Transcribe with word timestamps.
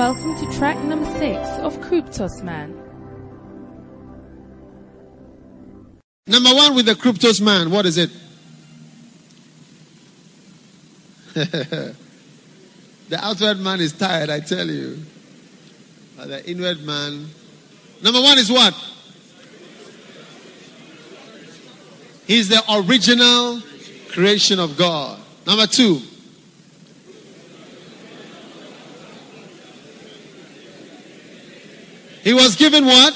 Welcome 0.00 0.34
to 0.38 0.50
track 0.56 0.82
number 0.84 1.04
six 1.18 1.46
of 1.58 1.76
Kryptos 1.80 2.42
Man. 2.42 2.74
Number 6.26 6.54
one 6.54 6.74
with 6.74 6.86
the 6.86 6.94
Kryptos 6.94 7.42
man, 7.42 7.70
what 7.70 7.84
is 7.84 7.98
it? 7.98 8.08
the 11.34 11.94
outward 13.12 13.60
man 13.60 13.82
is 13.82 13.92
tired, 13.92 14.30
I 14.30 14.40
tell 14.40 14.66
you. 14.66 15.00
But 16.16 16.28
the 16.28 16.50
inward 16.50 16.82
man. 16.82 17.26
Number 18.02 18.22
one 18.22 18.38
is 18.38 18.50
what? 18.50 18.72
He's 22.26 22.48
the 22.48 22.62
original 22.72 23.60
creation 24.08 24.60
of 24.60 24.78
God. 24.78 25.20
Number 25.46 25.66
two. 25.66 26.00
He 32.22 32.34
was 32.34 32.56
given 32.56 32.84
what? 32.84 33.14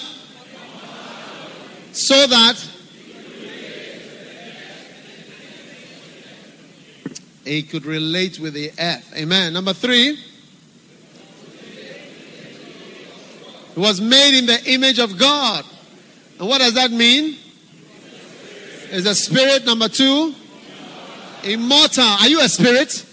So 1.93 2.27
that 2.27 2.57
he 7.45 7.63
could 7.63 7.85
relate 7.85 8.39
with 8.39 8.55
the 8.55 8.71
earth. 8.79 9.13
Amen. 9.17 9.53
Number 9.53 9.73
three. 9.73 10.19
He 13.75 13.81
was 13.81 14.01
made 14.01 14.39
in 14.39 14.47
the 14.47 14.73
image 14.73 14.99
of 14.99 15.19
God. 15.19 15.65
And 16.39 16.49
what 16.49 16.59
does 16.59 16.75
that 16.75 16.91
mean? 16.91 17.37
Is 18.91 19.07
a 19.07 19.15
spirit. 19.15 19.67
Number 19.67 19.89
two. 19.89 20.35
Immortal. 21.43 22.05
Are 22.05 22.29
you 22.29 22.41
a 22.41 22.49
spirit? 22.49 23.05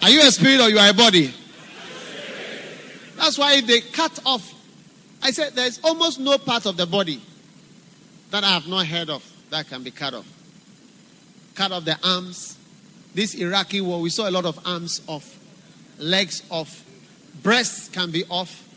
Are 0.00 0.10
you 0.10 0.26
a 0.26 0.32
spirit 0.32 0.60
or 0.60 0.68
you 0.70 0.78
are 0.78 0.90
a 0.90 0.94
body? 0.94 1.32
That's 3.16 3.38
why 3.38 3.54
if 3.54 3.66
they 3.66 3.80
cut 3.80 4.18
off, 4.24 4.52
I 5.22 5.30
said 5.30 5.54
there's 5.54 5.80
almost 5.84 6.18
no 6.18 6.36
part 6.36 6.66
of 6.66 6.76
the 6.76 6.86
body 6.86 7.22
that 8.30 8.42
I 8.42 8.48
have 8.48 8.66
not 8.66 8.86
heard 8.86 9.08
of 9.08 9.24
that 9.50 9.68
can 9.68 9.82
be 9.82 9.90
cut 9.90 10.14
off. 10.14 10.26
Cut 11.54 11.70
off 11.70 11.84
the 11.84 11.96
arms. 12.02 12.58
This 13.14 13.34
Iraqi 13.34 13.80
war, 13.80 14.00
we 14.00 14.10
saw 14.10 14.28
a 14.28 14.32
lot 14.32 14.46
of 14.46 14.58
arms 14.66 15.02
off, 15.06 15.38
legs 15.98 16.42
off, 16.50 16.82
breasts 17.42 17.88
can 17.88 18.10
be 18.10 18.24
off. 18.30 18.68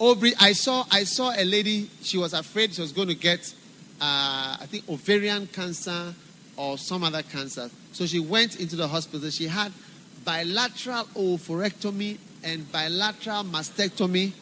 Ovary, 0.00 0.32
I 0.40 0.52
saw, 0.52 0.84
I 0.90 1.04
saw 1.04 1.32
a 1.36 1.44
lady. 1.44 1.90
She 2.02 2.18
was 2.18 2.32
afraid 2.32 2.74
she 2.74 2.80
was 2.80 2.92
going 2.92 3.08
to 3.08 3.14
get, 3.14 3.54
uh, 4.00 4.56
I 4.60 4.66
think, 4.66 4.88
ovarian 4.88 5.46
cancer 5.46 6.14
or 6.56 6.78
some 6.78 7.04
other 7.04 7.22
cancer. 7.22 7.70
So 7.92 8.06
she 8.06 8.18
went 8.18 8.58
into 8.58 8.74
the 8.74 8.88
hospital. 8.88 9.30
She 9.30 9.46
had 9.46 9.70
bilateral 10.24 11.04
oophorectomy 11.14 12.18
and 12.42 12.70
bilateral 12.72 13.44
mastectomy 13.44 14.32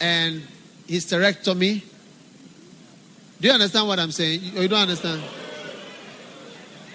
and 0.00 0.42
hysterectomy. 0.86 1.82
Do 3.40 3.48
you 3.48 3.54
understand 3.54 3.88
what 3.88 3.98
I'm 3.98 4.12
saying? 4.12 4.40
You 4.42 4.68
don't 4.68 4.80
understand? 4.80 5.22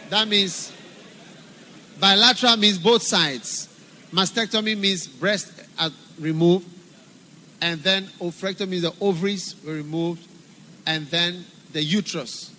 That 0.10 0.28
means 0.28 0.72
bilateral 2.00 2.58
means 2.58 2.78
both 2.78 3.04
sides. 3.04 3.68
Mastectomy 4.12 4.78
means 4.78 5.08
breast 5.08 5.52
removed, 6.20 6.68
and 7.62 7.80
then 7.82 8.06
oophorectomy 8.20 8.70
means 8.70 8.84
the 8.84 8.94
ovaries 9.00 9.56
were 9.66 9.74
removed, 9.74 10.28
and 10.86 11.06
then 11.08 11.46
the 11.72 11.84
uterus. 11.84 12.52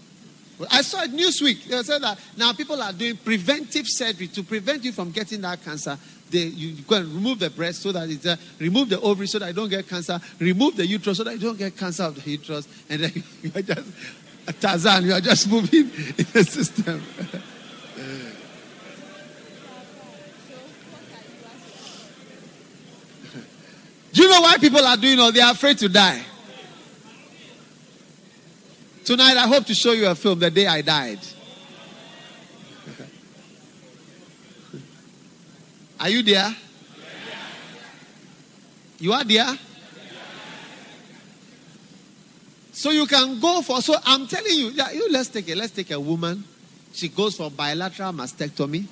I 0.70 0.82
saw 0.82 1.02
it 1.02 1.12
Newsweek. 1.12 1.64
They 1.64 1.82
said 1.82 2.02
that 2.02 2.18
now 2.36 2.52
people 2.52 2.80
are 2.82 2.92
doing 2.92 3.16
preventive 3.16 3.86
surgery 3.88 4.28
to 4.28 4.42
prevent 4.42 4.84
you 4.84 4.92
from 4.92 5.10
getting 5.10 5.40
that 5.40 5.64
cancer. 5.64 5.98
They, 6.30 6.44
you 6.44 6.82
go 6.82 6.96
and 6.96 7.12
remove 7.12 7.40
the 7.40 7.50
breast 7.50 7.82
so 7.82 7.92
that 7.92 8.08
it's 8.08 8.24
uh, 8.24 8.36
remove 8.58 8.88
the 8.88 9.00
ovary 9.00 9.26
so 9.26 9.38
that 9.40 9.46
I 9.46 9.52
don't 9.52 9.68
get 9.68 9.88
cancer. 9.88 10.20
Remove 10.38 10.76
the 10.76 10.86
uterus 10.86 11.16
so 11.18 11.24
that 11.24 11.32
I 11.32 11.36
don't 11.36 11.58
get 11.58 11.76
cancer 11.76 12.04
of 12.04 12.22
the 12.22 12.30
uterus. 12.30 12.68
And 12.88 13.02
then 13.02 13.24
you 13.42 13.52
are 13.54 13.62
just 13.62 13.92
a 14.46 14.52
Tarzan. 14.52 15.04
You 15.04 15.14
are 15.14 15.20
just 15.20 15.50
moving 15.50 15.80
in 16.18 16.26
the 16.32 16.44
system. 16.44 17.02
Do 24.12 24.22
you 24.22 24.28
know 24.28 24.40
why 24.40 24.56
people 24.58 24.84
are 24.84 24.96
doing 24.96 25.18
all? 25.20 25.30
They 25.30 25.40
are 25.40 25.52
afraid 25.52 25.78
to 25.78 25.88
die. 25.88 26.20
Tonight, 29.04 29.36
I 29.36 29.46
hope 29.46 29.64
to 29.66 29.74
show 29.74 29.92
you 29.92 30.08
a 30.08 30.14
film, 30.14 30.38
The 30.38 30.50
Day 30.50 30.66
I 30.66 30.82
Died. 30.82 31.20
Are 36.00 36.08
you 36.08 36.22
there? 36.22 36.56
You 38.98 39.12
are 39.12 39.24
there? 39.24 39.54
So 42.72 42.90
you 42.90 43.06
can 43.06 43.38
go 43.38 43.60
for. 43.60 43.82
So 43.82 43.94
I'm 44.04 44.26
telling 44.26 44.54
you, 44.54 44.68
yeah, 44.68 44.90
you 44.90 45.10
let's 45.10 45.28
take 45.28 45.48
it. 45.48 45.56
Let's 45.56 45.72
take 45.72 45.90
a 45.90 46.00
woman. 46.00 46.44
She 46.92 47.08
goes 47.08 47.36
for 47.36 47.50
bilateral 47.50 48.12
mastectomy. 48.12 48.86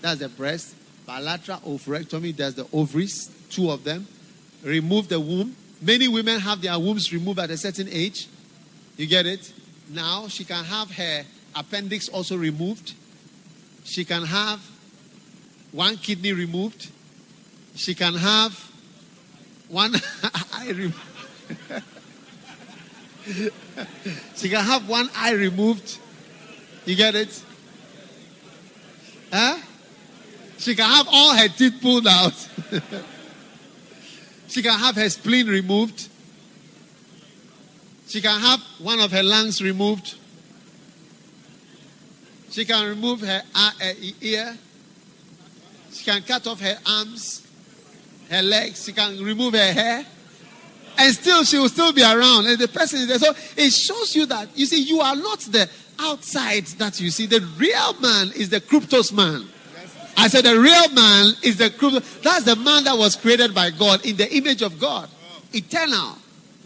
That's 0.00 0.20
the 0.20 0.30
breast. 0.30 0.74
Bilateral 1.06 1.58
oophorectomy. 1.60 2.34
That's 2.34 2.54
the 2.54 2.66
ovaries. 2.72 3.30
Two 3.50 3.70
of 3.70 3.84
them. 3.84 4.06
Remove 4.62 5.08
the 5.08 5.20
womb. 5.20 5.54
Many 5.82 6.08
women 6.08 6.40
have 6.40 6.62
their 6.62 6.78
wombs 6.78 7.12
removed 7.12 7.38
at 7.38 7.50
a 7.50 7.56
certain 7.58 7.88
age. 7.90 8.26
You 8.96 9.06
get 9.06 9.26
it? 9.26 9.52
Now 9.90 10.28
she 10.28 10.44
can 10.44 10.64
have 10.64 10.90
her 10.92 11.24
appendix 11.54 12.08
also 12.08 12.36
removed. 12.36 12.94
She 13.84 14.04
can 14.04 14.24
have 14.24 14.60
one 15.72 15.96
kidney 15.96 16.32
removed. 16.32 16.90
She 17.74 17.94
can 17.94 18.14
have 18.14 18.52
one 19.68 19.94
eye 20.52 20.68
removed. 20.68 20.96
she 24.36 24.48
can 24.48 24.64
have 24.64 24.88
one 24.88 25.10
eye 25.14 25.32
removed. 25.32 25.98
You 26.84 26.96
get 26.96 27.14
it? 27.14 27.42
Huh? 29.32 29.58
She 30.58 30.74
can 30.74 30.90
have 30.90 31.06
all 31.10 31.36
her 31.36 31.48
teeth 31.48 31.80
pulled 31.80 32.06
out. 32.06 32.32
she 34.48 34.62
can 34.62 34.78
have 34.78 34.96
her 34.96 35.08
spleen 35.08 35.46
removed. 35.46 36.08
She 38.08 38.22
can 38.22 38.40
have 38.40 38.60
one 38.78 39.00
of 39.00 39.12
her 39.12 39.22
lungs 39.22 39.62
removed. 39.62 40.16
She 42.50 42.64
can 42.64 42.88
remove 42.88 43.20
her 43.20 43.42
ear. 44.22 44.56
Can 46.08 46.22
cut 46.22 46.46
off 46.46 46.58
her 46.60 46.78
arms, 46.86 47.46
her 48.30 48.40
legs. 48.40 48.86
She 48.86 48.94
can 48.94 49.22
remove 49.22 49.52
her 49.52 49.72
hair. 49.74 50.06
And 50.96 51.14
still, 51.14 51.44
she 51.44 51.58
will 51.58 51.68
still 51.68 51.92
be 51.92 52.02
around. 52.02 52.46
And 52.46 52.58
the 52.58 52.66
person 52.66 53.00
is 53.00 53.08
there. 53.08 53.18
So 53.18 53.34
it 53.58 53.70
shows 53.70 54.16
you 54.16 54.24
that, 54.24 54.48
you 54.56 54.64
see, 54.64 54.82
you 54.82 55.00
are 55.00 55.14
not 55.14 55.40
the 55.40 55.68
outside 56.00 56.64
that 56.78 56.98
you 56.98 57.10
see. 57.10 57.26
The 57.26 57.46
real 57.58 57.92
man 58.00 58.28
is 58.34 58.48
the 58.48 58.58
cryptos 58.58 59.12
man. 59.12 59.48
I 60.16 60.28
said 60.28 60.46
the 60.46 60.58
real 60.58 60.88
man 60.94 61.34
is 61.42 61.58
the 61.58 61.68
cryptos. 61.68 62.22
That's 62.22 62.46
the 62.46 62.56
man 62.56 62.84
that 62.84 62.96
was 62.96 63.14
created 63.14 63.54
by 63.54 63.68
God 63.68 64.06
in 64.06 64.16
the 64.16 64.34
image 64.34 64.62
of 64.62 64.80
God. 64.80 65.10
Eternal. 65.52 66.16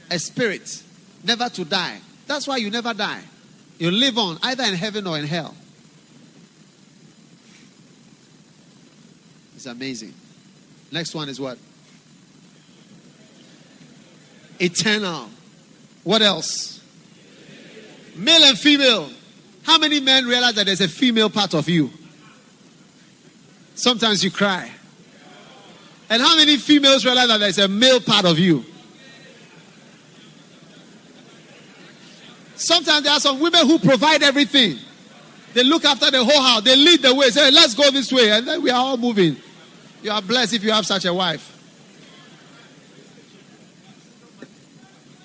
A 0.08 0.20
spirit. 0.20 0.84
Never 1.24 1.48
to 1.48 1.64
die. 1.64 1.98
That's 2.28 2.46
why 2.46 2.58
you 2.58 2.70
never 2.70 2.94
die. 2.94 3.22
You 3.80 3.90
live 3.90 4.18
on 4.18 4.38
either 4.44 4.62
in 4.62 4.74
heaven 4.74 5.08
or 5.08 5.18
in 5.18 5.24
hell. 5.24 5.56
Amazing. 9.66 10.14
Next 10.90 11.14
one 11.14 11.28
is 11.28 11.40
what? 11.40 11.58
Eternal. 14.60 15.28
What 16.04 16.22
else? 16.22 16.80
Male 18.16 18.42
and 18.44 18.58
female. 18.58 19.08
How 19.62 19.78
many 19.78 20.00
men 20.00 20.26
realize 20.26 20.54
that 20.54 20.66
there's 20.66 20.80
a 20.80 20.88
female 20.88 21.30
part 21.30 21.54
of 21.54 21.68
you? 21.68 21.90
Sometimes 23.74 24.22
you 24.22 24.30
cry. 24.30 24.70
And 26.10 26.20
how 26.20 26.36
many 26.36 26.56
females 26.58 27.04
realize 27.04 27.28
that 27.28 27.38
there's 27.38 27.58
a 27.58 27.68
male 27.68 28.00
part 28.00 28.26
of 28.26 28.38
you? 28.38 28.64
Sometimes 32.54 33.04
there 33.04 33.12
are 33.12 33.20
some 33.20 33.40
women 33.40 33.66
who 33.66 33.78
provide 33.78 34.22
everything. 34.22 34.78
They 35.54 35.64
look 35.64 35.84
after 35.84 36.10
the 36.10 36.24
whole 36.24 36.42
house. 36.42 36.62
They 36.62 36.76
lead 36.76 37.02
the 37.02 37.14
way. 37.14 37.30
Say, 37.30 37.50
let's 37.50 37.74
go 37.74 37.90
this 37.90 38.12
way. 38.12 38.30
And 38.30 38.46
then 38.46 38.62
we 38.62 38.70
are 38.70 38.76
all 38.76 38.96
moving. 38.96 39.36
You 40.02 40.10
are 40.10 40.20
blessed 40.20 40.54
if 40.54 40.64
you 40.64 40.72
have 40.72 40.84
such 40.84 41.04
a 41.04 41.14
wife. 41.14 41.48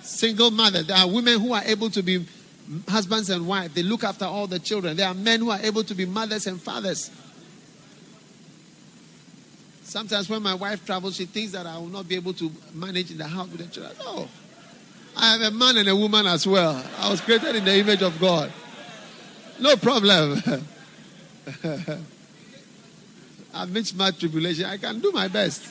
Single 0.01 0.51
mother. 0.51 0.83
There 0.83 0.95
are 0.95 1.09
women 1.09 1.39
who 1.39 1.53
are 1.53 1.63
able 1.65 1.89
to 1.89 2.03
be 2.03 2.25
husbands 2.87 3.29
and 3.29 3.47
wives. 3.47 3.73
They 3.73 3.83
look 3.83 4.03
after 4.03 4.25
all 4.25 4.47
the 4.47 4.59
children. 4.59 4.97
There 4.97 5.07
are 5.07 5.13
men 5.13 5.39
who 5.39 5.49
are 5.49 5.59
able 5.61 5.83
to 5.83 5.95
be 5.95 6.05
mothers 6.05 6.47
and 6.47 6.61
fathers. 6.61 7.11
Sometimes 9.83 10.29
when 10.29 10.43
my 10.43 10.53
wife 10.53 10.85
travels, 10.85 11.15
she 11.15 11.25
thinks 11.25 11.53
that 11.53 11.65
I 11.65 11.77
will 11.77 11.87
not 11.87 12.07
be 12.07 12.15
able 12.15 12.33
to 12.33 12.51
manage 12.73 13.09
in 13.09 13.17
the 13.17 13.27
house 13.27 13.47
with 13.49 13.61
the 13.61 13.67
children. 13.67 13.95
No. 13.99 14.27
I 15.15 15.31
have 15.31 15.41
a 15.41 15.51
man 15.51 15.77
and 15.77 15.87
a 15.89 15.95
woman 15.95 16.27
as 16.27 16.45
well. 16.45 16.83
I 16.99 17.09
was 17.09 17.21
created 17.21 17.55
in 17.55 17.65
the 17.65 17.75
image 17.77 18.03
of 18.03 18.19
God. 18.19 18.51
No 19.59 19.75
problem. 19.75 20.41
Amidst 23.57 23.95
my 23.95 24.11
tribulation, 24.11 24.65
I 24.65 24.77
can 24.77 24.99
do 24.99 25.11
my 25.11 25.27
best. 25.27 25.67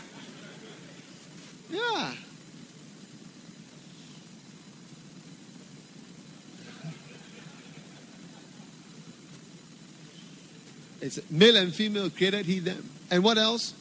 Yeah. 1.71 2.13
It's 11.01 11.21
male 11.31 11.57
and 11.59 11.73
female 11.73 12.11
created 12.11 12.45
he 12.45 12.59
them. 12.59 12.89
And 13.09 13.23
what 13.23 13.39
else? 13.39 13.73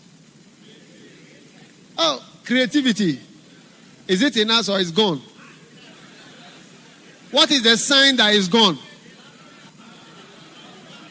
Oh, 1.97 2.23
creativity. 2.45 3.19
Is 4.07 4.21
it 4.21 4.37
in 4.37 4.51
us 4.51 4.69
or 4.69 4.79
is 4.79 4.91
gone? 4.91 5.19
What 7.31 7.49
is 7.49 7.63
the 7.63 7.75
sign 7.75 8.17
that 8.17 8.35
is 8.35 8.47
gone? 8.47 8.77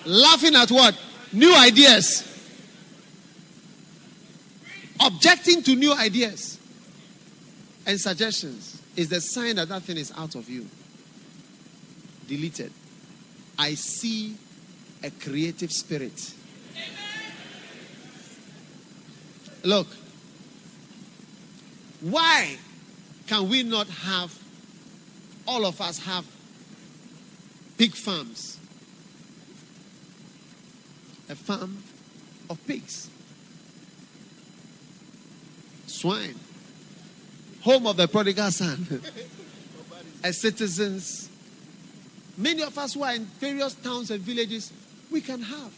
Laughing 0.06 0.54
at 0.54 0.70
what? 0.70 0.96
New 1.32 1.52
ideas. 1.56 2.33
Objecting 5.04 5.62
to 5.64 5.74
new 5.74 5.92
ideas 5.92 6.58
and 7.86 8.00
suggestions 8.00 8.80
is 8.96 9.10
the 9.10 9.20
sign 9.20 9.56
that 9.56 9.68
that 9.68 9.82
thing 9.82 9.98
is 9.98 10.12
out 10.16 10.34
of 10.34 10.48
you. 10.48 10.66
Deleted. 12.26 12.72
I 13.58 13.74
see 13.74 14.36
a 15.02 15.10
creative 15.10 15.70
spirit. 15.70 16.32
Look, 19.62 19.88
why 22.00 22.56
can 23.26 23.48
we 23.48 23.62
not 23.62 23.88
have, 23.88 24.36
all 25.46 25.66
of 25.66 25.80
us 25.80 25.98
have 25.98 26.24
pig 27.76 27.94
farms? 27.94 28.58
A 31.28 31.34
farm 31.34 31.82
of 32.50 32.66
pigs, 32.66 33.08
swine, 36.04 36.34
home 37.62 37.86
of 37.86 37.96
the 37.96 38.06
prodigal 38.06 38.50
son, 38.50 39.00
as 40.22 40.38
citizens. 40.38 41.30
Many 42.36 42.62
of 42.62 42.76
us 42.76 42.92
who 42.92 43.02
are 43.04 43.14
in 43.14 43.24
various 43.24 43.74
towns 43.74 44.10
and 44.10 44.20
villages, 44.20 44.70
we 45.10 45.22
can 45.22 45.40
have. 45.40 45.72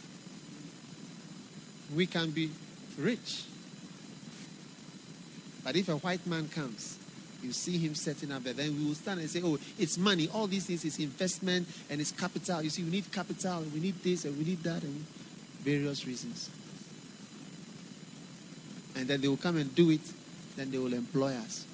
We 1.95 2.07
can 2.07 2.31
be 2.31 2.51
rich. 2.97 3.45
But 5.63 5.77
if 5.77 5.87
a 5.87 5.95
white 5.95 6.27
man 6.27 6.49
comes, 6.49 6.97
you 7.41 7.53
see 7.53 7.77
him 7.77 7.95
setting 7.95 8.33
up 8.33 8.43
there, 8.43 8.51
then 8.53 8.77
we 8.77 8.85
will 8.85 8.95
stand 8.95 9.21
and 9.21 9.29
say, 9.29 9.41
Oh, 9.41 9.57
it's 9.79 9.97
money. 9.97 10.27
All 10.33 10.47
these 10.47 10.65
things 10.65 10.83
is 10.83 10.99
investment 10.99 11.69
and 11.89 12.01
it's 12.01 12.11
capital. 12.11 12.61
You 12.61 12.69
see, 12.69 12.83
we 12.83 12.89
need 12.89 13.09
capital, 13.13 13.59
and 13.59 13.73
we 13.73 13.79
need 13.79 14.03
this, 14.03 14.25
and 14.25 14.37
we 14.37 14.43
need 14.43 14.61
that, 14.63 14.83
and 14.83 15.05
various 15.63 16.05
reasons. 16.05 16.49
And 18.97 19.07
then 19.07 19.21
they 19.21 19.27
will 19.27 19.37
come 19.37 19.57
and 19.57 19.73
do 19.75 19.91
it, 19.91 20.01
then 20.55 20.71
they 20.71 20.79
will 20.79 20.93
employ 20.93 21.31
us. 21.33 21.65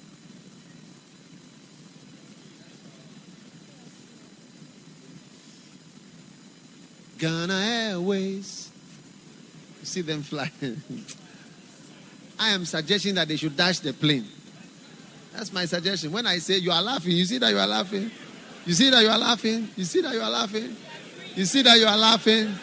Ghana 7.18 7.54
Airways. 7.54 8.70
You 9.80 9.86
see 9.86 10.02
them 10.02 10.22
flying. 10.22 10.50
I 12.38 12.50
am 12.50 12.66
suggesting 12.66 13.14
that 13.14 13.28
they 13.28 13.36
should 13.36 13.56
dash 13.56 13.78
the 13.78 13.94
plane. 13.94 14.26
That's 15.32 15.50
my 15.50 15.64
suggestion. 15.64 16.12
When 16.12 16.26
I 16.26 16.36
say 16.38 16.58
you 16.58 16.72
are 16.72 16.82
laughing, 16.82 17.12
you 17.12 17.24
see 17.24 17.38
that 17.38 17.50
you 17.50 17.58
are 17.58 17.66
laughing. 17.66 18.10
You 18.66 18.74
see 18.74 18.90
that 18.90 19.02
you 19.02 19.08
are 19.08 19.18
laughing. 19.18 19.68
You 19.76 19.84
see 19.84 20.02
that 20.02 20.12
you 20.14 20.20
are 20.20 20.28
laughing. 20.28 20.76
You 21.36 21.44
see 21.46 21.62
that 21.62 21.78
you 21.78 21.86
are 21.86 21.96
laughing. 21.96 22.54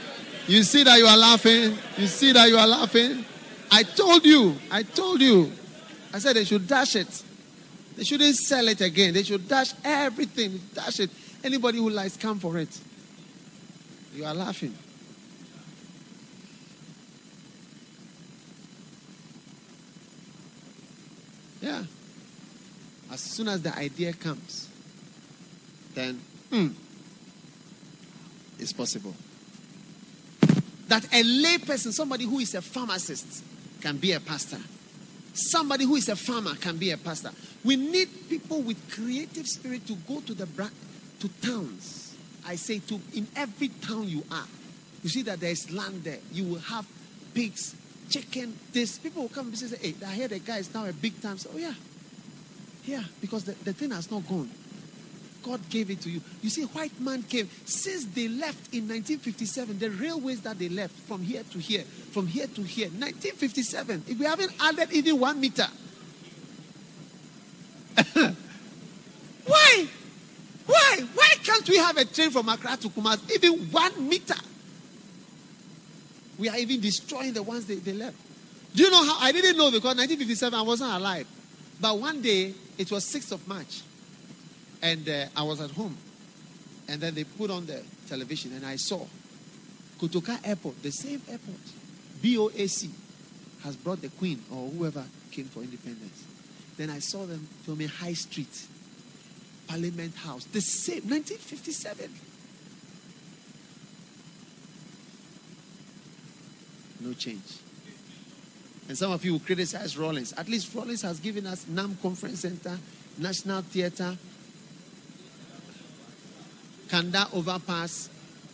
You 0.48 0.64
see 0.64 0.84
that 0.84 0.98
you 1.00 1.08
are 1.08 1.18
laughing. 1.18 1.78
You 1.98 2.08
see 2.08 2.32
that 2.34 2.48
you 2.50 2.58
are 2.58 2.68
laughing. 2.68 3.26
I 3.72 3.84
told 3.84 4.26
you. 4.26 4.58
I 4.70 4.84
told 4.84 5.22
you. 5.22 5.52
I 6.14 6.20
said 6.20 6.36
they 6.36 6.44
should 6.44 6.68
dash 6.68 6.96
it. 6.98 7.24
They 7.96 8.04
shouldn't 8.04 8.36
sell 8.36 8.68
it 8.68 8.82
again. 8.82 9.14
They 9.14 9.24
should 9.24 9.48
dash 9.48 9.74
everything. 9.84 10.60
Dash 10.74 11.00
it. 11.00 11.10
Anybody 11.44 11.78
who 11.78 11.90
likes, 11.90 12.18
come 12.18 12.40
for 12.40 12.58
it. 12.58 12.80
You 14.14 14.26
are 14.26 14.34
laughing. 14.34 14.76
Yeah. 21.62 21.84
As 23.12 23.22
soon 23.22 23.48
as 23.48 23.62
the 23.62 23.76
idea 23.78 24.14
comes, 24.14 24.68
then 25.94 26.20
hmm, 26.50 26.68
it's 28.60 28.74
possible. 28.74 29.14
That 30.88 31.06
a 31.14 31.24
lay 31.24 31.58
person, 31.60 31.92
somebody 31.92 32.26
who 32.26 32.40
is 32.40 32.56
a 32.56 32.62
pharmacist, 32.62 33.44
can 33.82 33.98
be 33.98 34.14
a 34.14 34.20
pastor. 34.20 34.60
Somebody 35.34 35.86
who 35.86 35.96
is 35.96 36.10
a 36.10 36.16
farmer 36.16 36.56
can 36.56 36.78
be 36.78 36.92
a 36.92 36.98
pastor. 36.98 37.32
We 37.64 37.76
need 37.76 38.10
people 38.30 38.62
with 38.62 38.78
creative 38.92 39.48
spirit 39.48 39.88
to 39.88 39.96
go 39.96 40.20
to 40.22 40.34
the 40.34 40.46
bra- 40.46 40.70
to 41.20 41.30
towns. 41.42 42.16
I 42.46 42.56
say 42.56 42.80
to 42.80 43.00
in 43.14 43.28
every 43.36 43.70
town 43.70 44.08
you 44.08 44.24
are, 44.32 44.48
you 45.04 45.10
see 45.10 45.22
that 45.24 45.40
there 45.40 45.52
is 45.52 45.72
land 45.72 46.04
there. 46.04 46.20
You 46.32 46.46
will 46.46 46.60
have 46.60 46.86
pigs, 47.34 47.76
chicken. 48.10 48.58
This 48.74 48.98
people 48.98 49.24
will 49.24 49.30
come 49.30 49.48
and 49.48 49.58
say, 49.58 49.78
"Hey, 49.78 49.96
I 50.06 50.14
hear 50.14 50.28
the 50.28 50.40
guy 50.40 50.58
is 50.58 50.74
now 50.74 50.86
a 50.86 50.94
big 50.94 51.22
time." 51.22 51.38
So, 51.38 51.52
oh 51.54 51.58
yeah, 51.58 51.74
yeah, 52.86 53.04
because 53.22 53.46
the, 53.46 53.54
the 53.64 53.74
thing 53.74 53.92
has 53.92 54.10
not 54.12 54.28
gone. 54.28 54.50
God 55.44 55.68
gave 55.70 55.90
it 55.90 56.02
to 56.02 56.10
you. 56.10 56.22
You 56.42 56.50
see, 56.50 56.64
white 56.64 57.00
man 57.00 57.24
came 57.24 57.50
since 57.66 58.06
they 58.06 58.28
left 58.28 58.74
in 58.74 58.88
1957. 58.88 59.80
The 59.80 59.90
railways 59.90 60.42
that 60.42 60.60
they 60.60 60.70
left 60.70 60.94
from 61.08 61.22
here 61.22 61.44
to 61.52 61.60
here, 61.60 61.84
from 62.12 62.28
here 62.28 62.48
to 62.48 62.62
here, 62.62 62.88
1957. 62.88 64.04
If 64.08 64.20
we 64.20 64.26
haven't 64.26 64.54
added 64.60 64.92
even 64.92 65.20
one 65.20 65.40
meter, 65.40 65.68
why? 69.46 69.88
Why? 70.66 71.00
Why 71.14 71.30
can't 71.44 71.68
we 71.68 71.78
have 71.78 71.98
a 71.98 72.06
train 72.06 72.32
from 72.32 72.48
Accra 72.50 72.78
to 72.78 72.90
Kumasi, 72.90 73.32
even 73.36 73.54
one 73.72 74.08
meter? 74.08 74.36
We 76.38 76.50
are 76.50 76.58
even 76.58 76.82
destroying 76.82 77.34
the 77.34 77.44
ones 77.44 77.66
they, 77.66 77.76
they 77.76 77.94
left. 77.94 78.18
Do 78.76 78.84
you 78.84 78.90
know 78.90 79.06
how? 79.06 79.18
I 79.20 79.32
didn't 79.32 79.58
know 79.58 79.70
because 79.70 79.96
1957 79.98 80.58
I 80.58 80.62
wasn't 80.62 80.92
alive. 80.92 81.28
But 81.80 81.98
one 81.98 82.22
day, 82.22 82.54
it 82.78 82.92
was 82.92 83.06
6th 83.06 83.32
of 83.32 83.48
March, 83.48 83.82
and 84.82 85.08
uh, 85.08 85.26
I 85.36 85.44
was 85.44 85.62
at 85.62 85.72
home. 85.72 85.98
And 86.88 87.00
then 87.00 87.16
they 87.16 87.24
put 87.24 87.50
on 87.52 87.66
the 87.66 87.82
television, 88.08 88.54
and 88.54 88.66
I 88.66 88.76
saw 88.76 89.06
Kotoka 90.00 90.40
Airport, 90.46 90.82
the 90.82 90.92
same 90.92 91.22
airport, 91.30 91.60
BOAC, 92.22 92.90
has 93.64 93.76
brought 93.76 94.02
the 94.02 94.10
Queen 94.10 94.42
or 94.52 94.70
whoever 94.70 95.04
came 95.32 95.46
for 95.46 95.62
independence. 95.62 96.26
Then 96.78 96.90
I 96.90 97.00
saw 97.00 97.26
them 97.26 97.48
filming 97.64 97.88
High 97.88 98.14
Street, 98.14 98.66
Parliament 99.68 100.16
House, 100.16 100.46
the 100.46 100.62
same, 100.62 101.04
1957. 101.04 102.10
No 107.02 107.14
change. 107.14 107.42
And 108.88 108.98
some 108.98 109.12
of 109.12 109.24
you 109.24 109.34
will 109.34 109.40
criticize 109.40 109.98
Rawlings. 109.98 110.34
At 110.34 110.50
least 110.50 110.74
Rawlings 110.74 111.04
has 111.04 111.20
given 111.20 111.46
us 111.46 111.66
NAM 111.68 111.98
Conference 112.02 112.42
Center, 112.42 112.78
National 113.18 113.62
Theatre, 113.62 114.18
Kanda 116.92 117.26
Overpass, 117.32 118.10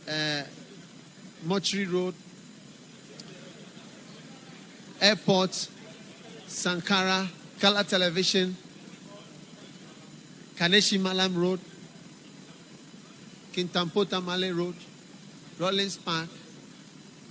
uh, 0.08 0.44
Mortuary 1.44 1.88
Road, 1.88 2.14
Airport, 5.02 5.68
Sankara, 6.46 7.28
Color 7.60 7.84
Television, 7.84 8.56
Kaneshie 10.56 11.00
Mallam 11.02 11.36
Road, 11.36 11.60
Kintampo 13.54 14.06
Male 14.24 14.54
Road, 14.54 14.76
Rawlings 15.58 15.98
Park, 15.98 16.30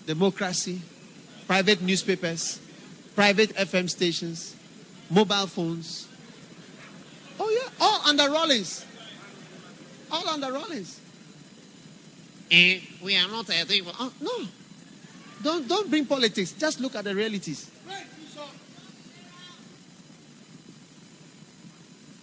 Democracy, 0.07 0.83
private 1.47 1.83
newspapers, 1.83 2.59
private 3.15 3.51
FM 3.55 3.89
stations, 3.89 4.57
mobile 5.09 5.47
phones. 5.47 6.09
Oh, 7.39 7.49
yeah, 7.49 7.69
all 7.81 8.01
under 8.09 8.29
Rawlings. 8.29 8.85
All 10.11 10.29
under 10.29 10.53
Rawlings. 10.53 11.01
And 12.51 12.81
we 13.03 13.17
are 13.17 13.29
not 13.29 13.49
a 13.49 13.65
thing. 13.65 13.83
Oh, 13.87 14.07
uh, 14.07 14.11
no. 14.21 14.49
Don't, 15.43 15.69
don't 15.69 15.91
bring 15.91 16.07
politics. 16.07 16.53
Just 16.53 16.81
look 16.81 16.95
at 16.95 17.05
the 17.05 17.15
realities. 17.15 17.71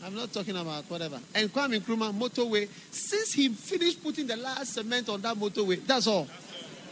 I'm 0.03 0.15
not 0.15 0.33
talking 0.33 0.55
about 0.55 0.83
whatever. 0.89 1.17
And 1.33 1.51
Kwame 1.53 1.79
Nkrumah 1.79 2.13
motorway, 2.13 2.67
since 2.91 3.31
he 3.31 3.47
finished 3.49 4.03
putting 4.03 4.27
the 4.27 4.35
last 4.35 4.73
cement 4.73 5.07
on 5.07 5.21
that 5.21 5.37
motorway, 5.37 5.85
that's 5.85 6.07
all. 6.07 6.27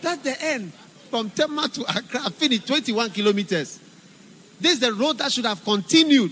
That's 0.01 0.21
the 0.21 0.41
end. 0.41 0.71
From 1.09 1.29
Tema 1.29 1.67
to 1.67 1.81
Accra, 1.81 2.29
finished 2.29 2.67
21 2.67 3.09
kilometers. 3.09 3.79
This 4.61 4.73
is 4.73 4.79
the 4.79 4.93
road 4.93 5.17
that 5.17 5.31
should 5.31 5.45
have 5.45 5.61
continued 5.63 6.31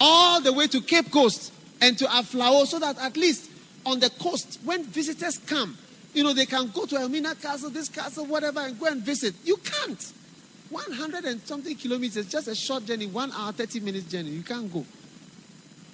all 0.00 0.40
the 0.40 0.52
way 0.52 0.66
to 0.66 0.80
Cape 0.80 1.10
Coast 1.10 1.52
and 1.84 1.98
to 1.98 2.06
Aflao 2.06 2.66
so 2.66 2.78
that 2.78 2.98
at 2.98 3.14
least 3.16 3.50
on 3.84 4.00
the 4.00 4.08
coast, 4.08 4.58
when 4.64 4.84
visitors 4.84 5.36
come, 5.36 5.76
you 6.14 6.24
know, 6.24 6.32
they 6.32 6.46
can 6.46 6.70
go 6.70 6.86
to 6.86 6.96
Elmina 6.96 7.34
Castle, 7.34 7.68
this 7.68 7.90
castle, 7.90 8.24
whatever, 8.24 8.60
and 8.60 8.80
go 8.80 8.86
and 8.86 9.02
visit. 9.02 9.34
You 9.44 9.56
can't. 9.58 10.12
100 10.70 11.24
and 11.26 11.40
something 11.42 11.76
kilometers, 11.76 12.26
just 12.26 12.48
a 12.48 12.54
short 12.54 12.86
journey, 12.86 13.06
one 13.06 13.30
hour, 13.32 13.52
30 13.52 13.80
minutes 13.80 14.10
journey. 14.10 14.30
You 14.30 14.42
can't 14.42 14.72
go. 14.72 14.86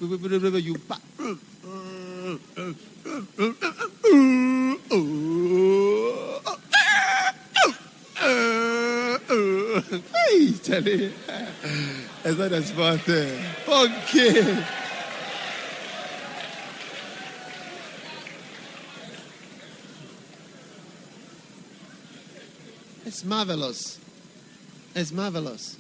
You 0.01 0.77
back. 0.89 1.01
Hey, 10.15 10.53
Charlie. 10.63 11.13
Is 12.25 12.37
that 12.37 12.53
a 12.53 12.63
spot? 12.63 13.09
Okay. 13.69 14.65
It's 23.11 23.25
marvelous. 23.25 23.99
It's 24.95 25.11
marvelous. 25.11 25.77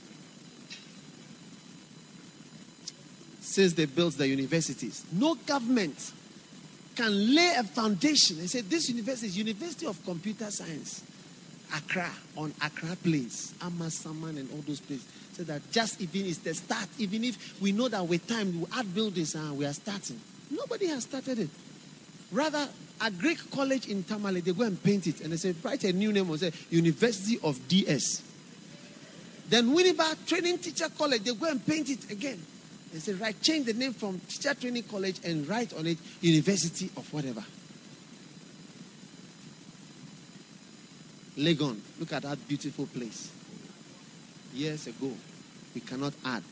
Since 3.40 3.74
they 3.74 3.84
built 3.84 4.18
the 4.18 4.26
universities, 4.26 5.04
no 5.12 5.36
government 5.36 6.10
can 6.96 7.32
lay 7.32 7.54
a 7.56 7.62
foundation 7.62 8.40
and 8.40 8.50
say 8.50 8.62
this 8.62 8.88
university 8.88 9.28
is 9.28 9.38
University 9.38 9.86
of 9.86 10.04
Computer 10.04 10.50
Science, 10.50 11.04
Accra 11.72 12.10
on 12.36 12.52
Accra 12.64 12.96
Place, 12.96 13.54
Amasaman 13.60 14.30
and 14.30 14.50
all 14.50 14.62
those 14.66 14.80
places. 14.80 15.06
So 15.34 15.44
that 15.44 15.70
just 15.70 16.00
even 16.00 16.26
is 16.26 16.40
the 16.40 16.52
start, 16.52 16.88
even 16.98 17.22
if 17.22 17.62
we 17.62 17.70
know 17.70 17.86
that 17.86 18.04
with 18.08 18.26
time 18.26 18.60
we 18.60 18.66
add 18.76 18.92
buildings 18.92 19.36
and 19.36 19.56
we 19.56 19.66
are 19.66 19.72
starting. 19.72 20.20
Nobody 20.50 20.88
has 20.88 21.04
started 21.04 21.38
it. 21.38 21.50
Rather, 22.32 22.68
a 23.00 23.10
Greek 23.10 23.50
college 23.50 23.88
in 23.88 24.04
Tamale, 24.04 24.40
they 24.40 24.52
go 24.52 24.64
and 24.64 24.82
paint 24.82 25.06
it 25.06 25.20
and 25.20 25.32
they 25.32 25.36
say, 25.36 25.54
write 25.62 25.84
a 25.84 25.92
new 25.92 26.12
name 26.12 26.28
and 26.30 26.40
say 26.40 26.52
University 26.70 27.38
of 27.42 27.66
DS. 27.68 28.22
Then 29.48 29.74
Winneba 29.74 30.26
Training 30.26 30.58
Teacher 30.58 30.88
College, 30.96 31.22
they 31.22 31.34
go 31.34 31.46
and 31.46 31.64
paint 31.66 31.88
it 31.90 32.10
again. 32.10 32.40
They 32.92 32.98
say, 32.98 33.12
right, 33.14 33.40
change 33.40 33.66
the 33.66 33.72
name 33.72 33.92
from 33.92 34.18
Teacher 34.20 34.54
Training 34.54 34.84
College 34.84 35.20
and 35.24 35.48
write 35.48 35.72
on 35.74 35.86
it 35.86 35.98
University 36.20 36.90
of 36.96 37.12
whatever. 37.12 37.44
Legon, 41.38 41.78
look 41.98 42.12
at 42.12 42.22
that 42.22 42.46
beautiful 42.48 42.86
place. 42.86 43.30
Years 44.52 44.86
ago, 44.86 45.10
we 45.74 45.80
cannot 45.80 46.12
add 46.24 46.42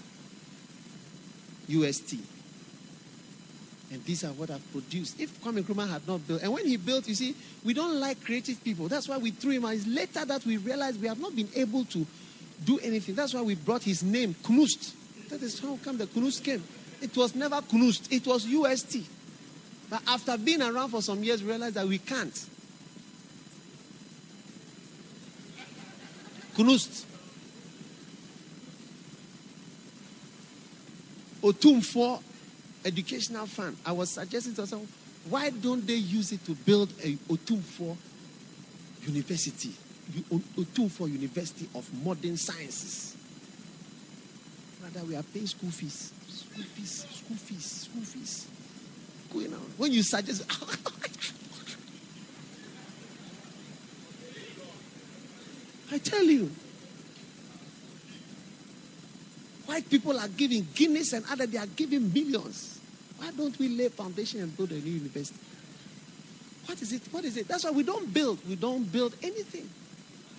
UST. 1.68 2.16
And 3.90 4.04
these 4.04 4.22
are 4.24 4.32
what 4.32 4.50
I've 4.50 4.72
produced. 4.72 5.18
If 5.18 5.42
Kwame 5.42 5.62
Nkrumah 5.62 5.88
had 5.88 6.06
not 6.06 6.26
built, 6.26 6.42
and 6.42 6.52
when 6.52 6.66
he 6.66 6.76
built, 6.76 7.08
you 7.08 7.14
see, 7.14 7.34
we 7.64 7.72
don't 7.72 7.98
like 7.98 8.22
creative 8.22 8.62
people. 8.62 8.86
That's 8.86 9.08
why 9.08 9.16
we 9.16 9.30
threw 9.30 9.52
him 9.52 9.64
out. 9.64 9.74
It's 9.74 9.86
later 9.86 10.26
that 10.26 10.44
we 10.44 10.58
realized 10.58 11.00
we 11.00 11.08
have 11.08 11.18
not 11.18 11.34
been 11.34 11.48
able 11.56 11.84
to 11.86 12.06
do 12.64 12.78
anything. 12.80 13.14
That's 13.14 13.32
why 13.32 13.40
we 13.40 13.54
brought 13.54 13.82
his 13.82 14.02
name, 14.02 14.34
Knust. 14.42 14.94
That 15.30 15.42
is 15.42 15.58
how 15.58 15.78
come 15.82 15.96
the 15.96 16.06
Knust 16.06 16.44
came. 16.44 16.62
It 17.00 17.16
was 17.16 17.34
never 17.34 17.62
Knust, 17.62 18.12
it 18.12 18.26
was 18.26 18.46
UST. 18.46 18.98
But 19.88 20.02
after 20.06 20.36
being 20.36 20.60
around 20.60 20.90
for 20.90 21.00
some 21.00 21.22
years, 21.22 21.42
realized 21.42 21.76
that 21.76 21.86
we 21.86 21.98
can't. 21.98 22.46
Knust. 26.56 27.06
Otumfuo 31.40 32.20
Educational 32.88 33.46
Fund. 33.46 33.76
I 33.84 33.92
was 33.92 34.10
suggesting 34.10 34.54
to 34.54 34.62
myself, 34.62 34.86
why 35.28 35.50
don't 35.50 35.86
they 35.86 35.94
use 35.94 36.32
it 36.32 36.44
to 36.46 36.52
build 36.52 36.90
a 37.04 37.12
Otumfuo 37.30 37.96
University? 39.06 39.74
Otumfuo 40.56 41.10
University 41.12 41.68
of 41.74 41.86
Modern 42.02 42.38
Sciences. 42.38 43.14
Rather, 44.82 45.04
we 45.06 45.16
are 45.16 45.22
paying 45.22 45.46
school 45.46 45.70
fees. 45.70 46.12
School 46.28 46.64
fees, 46.64 47.06
school 47.10 47.36
fees, 47.36 47.64
school 47.64 48.02
fees. 48.02 48.46
When 49.76 49.92
you 49.92 50.02
suggest, 50.02 50.44
I 55.92 55.98
tell 55.98 56.24
you, 56.24 56.50
white 59.66 59.88
people 59.90 60.18
are 60.18 60.28
giving 60.28 60.66
Guinness 60.74 61.12
and 61.12 61.26
other, 61.30 61.46
they 61.46 61.58
are 61.58 61.66
giving 61.66 62.10
millions. 62.10 62.77
Why 63.18 63.30
don't 63.36 63.58
we 63.58 63.68
lay 63.68 63.88
foundation 63.88 64.40
and 64.40 64.56
build 64.56 64.70
a 64.70 64.74
new 64.74 64.92
university? 64.92 65.38
What 66.66 66.80
is 66.82 66.92
it? 66.92 67.02
What 67.10 67.24
is 67.24 67.36
it? 67.36 67.48
That's 67.48 67.64
why 67.64 67.70
we 67.70 67.82
don't 67.82 68.12
build. 68.12 68.38
We 68.48 68.54
don't 68.54 68.84
build 68.84 69.14
anything. 69.22 69.68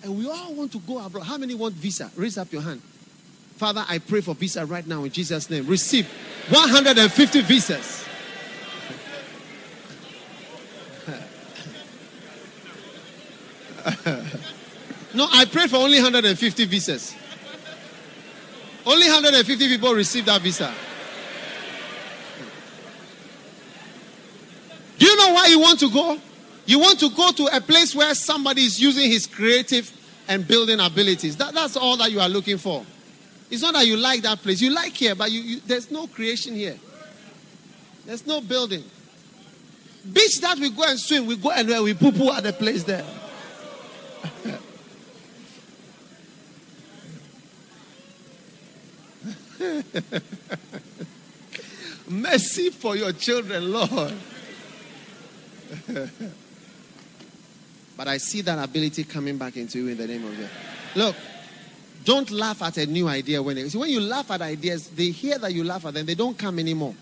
And 0.02 0.16
we 0.16 0.28
all 0.30 0.54
want 0.54 0.72
to 0.72 0.78
go 0.78 1.04
abroad. 1.04 1.24
How 1.24 1.36
many 1.36 1.54
want 1.54 1.74
visa? 1.74 2.10
Raise 2.16 2.38
up 2.38 2.50
your 2.52 2.62
hand. 2.62 2.80
Father, 3.56 3.84
I 3.88 3.98
pray 3.98 4.22
for 4.22 4.34
visa 4.34 4.64
right 4.64 4.86
now 4.86 5.04
in 5.04 5.10
Jesus' 5.10 5.50
name. 5.50 5.66
Receive 5.66 6.06
150 6.48 7.42
visas. 7.42 8.06
no, 15.14 15.26
I 15.30 15.44
pray 15.46 15.66
for 15.66 15.76
only 15.76 15.98
150 15.98 16.64
visas. 16.66 17.14
Only 18.86 19.06
150 19.06 19.68
people 19.68 19.94
receive 19.94 20.24
that 20.26 20.40
visa. 20.40 20.72
Do 25.00 25.06
you 25.06 25.16
know 25.16 25.32
why 25.32 25.46
you 25.46 25.58
want 25.58 25.80
to 25.80 25.90
go? 25.90 26.18
You 26.66 26.78
want 26.78 27.00
to 27.00 27.08
go 27.08 27.32
to 27.32 27.46
a 27.56 27.60
place 27.62 27.94
where 27.94 28.14
somebody 28.14 28.64
is 28.64 28.78
using 28.78 29.10
his 29.10 29.26
creative 29.26 29.90
and 30.28 30.46
building 30.46 30.78
abilities. 30.78 31.38
That, 31.38 31.54
that's 31.54 31.74
all 31.74 31.96
that 31.96 32.12
you 32.12 32.20
are 32.20 32.28
looking 32.28 32.58
for. 32.58 32.84
It's 33.50 33.62
not 33.62 33.72
that 33.72 33.86
you 33.86 33.96
like 33.96 34.20
that 34.22 34.42
place. 34.42 34.60
You 34.60 34.74
like 34.74 34.92
here, 34.92 35.14
but 35.14 35.32
you, 35.32 35.40
you, 35.40 35.60
there's 35.66 35.90
no 35.90 36.06
creation 36.06 36.54
here. 36.54 36.76
There's 38.04 38.26
no 38.26 38.42
building. 38.42 38.84
Beach 40.12 40.38
that 40.42 40.58
we 40.58 40.68
go 40.68 40.82
and 40.84 41.00
swim, 41.00 41.24
we 41.24 41.36
go 41.36 41.50
and 41.50 41.66
we 41.82 41.94
poo 41.94 42.12
poo 42.12 42.30
at 42.32 42.42
the 42.42 42.52
place 42.52 42.84
there. 42.84 43.06
Mercy 52.06 52.68
for 52.68 52.96
your 52.96 53.12
children, 53.12 53.72
Lord. 53.72 54.12
but 57.96 58.08
I 58.08 58.18
see 58.18 58.40
that 58.42 58.62
ability 58.62 59.04
coming 59.04 59.38
back 59.38 59.56
into 59.56 59.78
you 59.78 59.88
in 59.88 59.96
the 59.96 60.06
name 60.06 60.24
of 60.24 60.36
God. 60.36 60.48
Look, 60.94 61.16
don't 62.04 62.30
laugh 62.30 62.62
at 62.62 62.76
a 62.78 62.86
new 62.86 63.08
idea 63.08 63.42
when 63.42 63.56
they, 63.56 63.68
see, 63.68 63.78
when 63.78 63.90
you 63.90 64.00
laugh 64.00 64.30
at 64.30 64.42
ideas, 64.42 64.88
they 64.88 65.10
hear 65.10 65.38
that 65.38 65.52
you 65.52 65.64
laugh 65.64 65.84
at 65.84 65.94
them, 65.94 66.06
they 66.06 66.14
don't 66.14 66.36
come 66.36 66.58
anymore. 66.58 66.94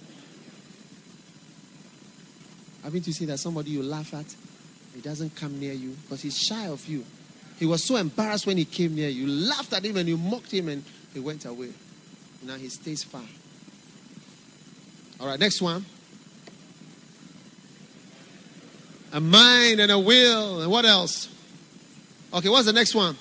Haven't 2.82 3.06
you 3.06 3.12
seen 3.12 3.28
that 3.28 3.38
somebody 3.38 3.70
you 3.70 3.82
laugh 3.82 4.12
at, 4.14 4.26
he 4.94 5.00
doesn't 5.00 5.36
come 5.36 5.60
near 5.60 5.72
you 5.72 5.90
because 6.02 6.22
he's 6.22 6.38
shy 6.38 6.66
of 6.66 6.86
you. 6.88 7.04
He 7.58 7.66
was 7.66 7.84
so 7.84 7.96
embarrassed 7.96 8.46
when 8.46 8.56
he 8.56 8.64
came 8.64 8.94
near 8.94 9.08
you. 9.08 9.26
You 9.26 9.46
laughed 9.48 9.72
at 9.72 9.84
him 9.84 9.96
and 9.96 10.08
you 10.08 10.16
mocked 10.16 10.52
him 10.52 10.68
and 10.68 10.84
he 11.12 11.20
went 11.20 11.44
away. 11.44 11.72
Now 12.42 12.54
he 12.54 12.68
stays 12.68 13.04
far. 13.04 13.22
All 15.20 15.26
right, 15.26 15.38
next 15.38 15.60
one. 15.60 15.84
A 19.12 19.20
mind 19.20 19.80
and 19.80 19.90
a 19.90 19.98
will. 19.98 20.62
And 20.62 20.70
what 20.70 20.84
else? 20.84 21.28
Okay, 22.32 22.48
what's 22.48 22.66
the 22.66 22.72
next 22.72 22.94
one? 22.94 23.16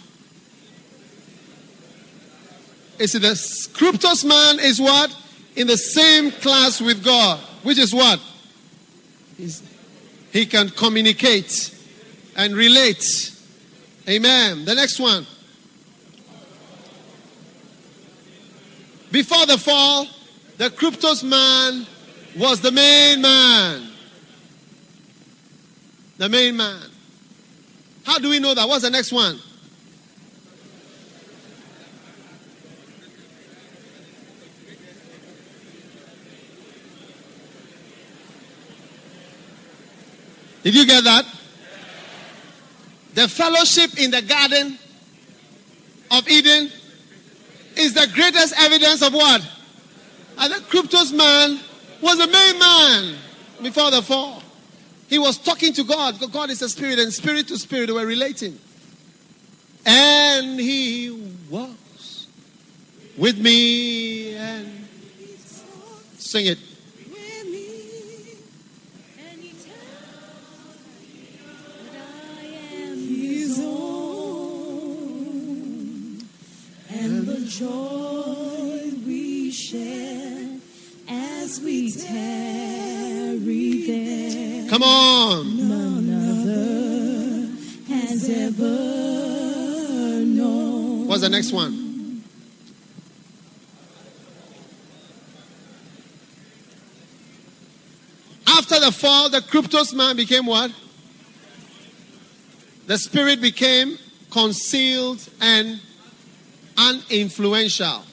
Is 3.00 3.13
the 3.13 3.20
cryptos 3.20 4.25
man 4.25 4.60
is 4.60 4.79
what? 4.79 5.15
In 5.56 5.67
the 5.67 5.77
same 5.77 6.32
class 6.32 6.82
with 6.82 7.03
God. 7.03 7.39
Which 7.63 7.77
is 7.77 7.94
what? 7.94 8.20
He's, 9.38 9.63
he 10.32 10.46
can 10.46 10.70
communicate 10.70 11.74
and 12.36 12.56
relate. 12.56 13.03
Amen. 14.08 14.65
The 14.65 14.75
next 14.75 15.00
one. 15.00 15.25
Before 19.12 19.46
the 19.46 19.58
fall, 19.58 20.08
the 20.58 20.70
Kryptos 20.70 21.24
man 21.24 21.86
was 22.38 22.62
the 22.62 22.72
main 22.72 23.22
man. 23.22 23.87
The 26.17 26.29
main 26.29 26.57
man. 26.57 26.81
How 28.03 28.17
do 28.17 28.29
we 28.29 28.39
know 28.39 28.53
that? 28.53 28.67
What's 28.67 28.83
the 28.83 28.89
next 28.89 29.12
one? 29.12 29.39
Did 40.63 40.75
you 40.75 40.86
get 40.86 41.03
that? 41.05 41.25
The 43.13 43.27
fellowship 43.27 43.97
in 43.97 44.12
the 44.12 44.21
garden 44.21 44.77
of 46.12 46.27
Eden 46.27 46.71
is 47.75 47.93
the 47.93 48.07
greatest 48.13 48.53
evidence 48.59 49.01
of 49.01 49.13
what? 49.13 49.41
And 50.38 50.53
the 50.53 50.57
cryptos 50.57 51.13
man 51.13 51.59
was 52.01 52.17
the 52.17 52.27
main 52.27 52.59
man 52.59 53.15
before 53.63 53.91
the 53.91 54.01
fall. 54.01 54.43
He 55.07 55.17
was 55.19 55.37
talking 55.37 55.73
to 55.73 55.83
God. 55.83 56.19
God 56.31 56.49
is 56.49 56.61
a 56.61 56.69
spirit, 56.69 56.99
and 56.99 57.13
spirit 57.13 57.47
to 57.47 57.57
spirit, 57.57 57.89
we're 57.93 58.05
relating. 58.05 58.59
And 59.85 60.59
he 60.59 61.11
was 61.49 62.27
with 63.17 63.39
me 63.39 64.35
and 64.35 64.87
sing 66.17 66.47
it. 66.47 66.59
Come 84.69 84.83
on. 84.83 85.57
What's 91.07 91.21
the 91.21 91.29
next 91.29 91.53
one? 91.53 92.21
After 98.45 98.79
the 98.79 98.91
fall, 98.91 99.29
the 99.29 99.39
cryptos 99.39 99.93
man 99.93 100.15
became 100.17 100.45
what? 100.45 100.71
The 102.88 102.97
spirit 102.97 103.41
became 103.41 103.97
concealed 104.31 105.27
and 105.41 105.79
uninfluential. 106.75 108.03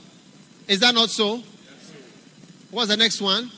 Is 0.69 0.81
that 0.81 0.95
not 0.95 1.11
so? 1.11 1.43
What's 2.71 2.89
the 2.89 2.97
next 2.97 3.21
one? 3.21 3.51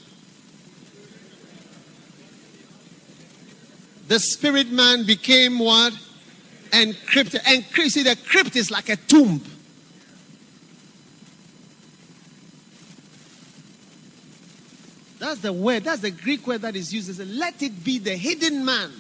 The 4.09 4.21
spirit 4.21 4.71
man 4.71 5.05
became 5.05 5.59
what? 5.59 5.93
Encrypted. 6.71 7.41
Encrypted. 7.41 7.91
See, 7.91 8.03
the 8.03 8.17
crypt 8.17 8.57
is 8.57 8.71
like 8.71 8.89
a 8.89 8.97
tomb. 8.97 9.43
That's 15.19 15.41
the 15.41 15.53
word, 15.53 15.85
that's 15.85 16.03
the 16.03 16.11
Greek 16.11 16.47
word 16.47 16.63
that 16.63 16.77
is 16.77 16.93
used. 16.95 17.09
It's 17.09 17.19
let 17.19 17.63
it 17.63 17.83
be 17.83 17.99
the 17.99 18.15
hidden 18.15 18.65
man 18.65 18.93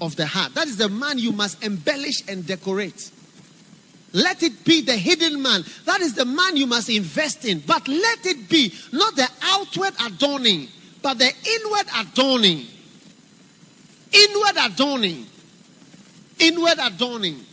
of 0.00 0.14
the 0.14 0.26
heart. 0.26 0.54
That 0.54 0.68
is 0.68 0.76
the 0.76 0.88
man 0.88 1.18
you 1.18 1.32
must 1.32 1.64
embellish 1.64 2.22
and 2.28 2.46
decorate. 2.46 3.10
Let 4.12 4.42
it 4.42 4.64
be 4.64 4.82
the 4.82 4.96
hidden 4.96 5.40
man. 5.40 5.64
That 5.86 6.00
is 6.00 6.14
the 6.14 6.24
man 6.24 6.56
you 6.56 6.66
must 6.66 6.88
invest 6.88 7.44
in. 7.44 7.60
But 7.60 7.86
let 7.88 8.26
it 8.26 8.48
be 8.48 8.72
not 8.92 9.16
the 9.16 9.28
outward 9.42 9.94
adorning, 10.04 10.68
but 11.02 11.18
the 11.18 11.32
inward 11.44 11.86
adorning. 11.96 12.66
Inward 14.12 14.56
adorning. 14.58 15.26
Inward 16.38 16.78
adorning 16.80 17.44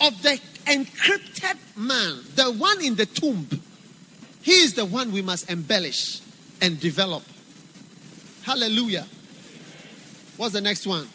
of 0.00 0.22
the 0.22 0.40
encrypted 0.66 1.56
man, 1.76 2.20
the 2.34 2.52
one 2.52 2.82
in 2.84 2.96
the 2.96 3.06
tomb. 3.06 3.48
He 4.42 4.52
is 4.52 4.74
the 4.74 4.84
one 4.84 5.12
we 5.12 5.22
must 5.22 5.50
embellish 5.50 6.20
and 6.60 6.78
develop. 6.80 7.22
Hallelujah. 8.42 9.06
What's 10.36 10.52
the 10.52 10.60
next 10.60 10.86
one? 10.86 11.08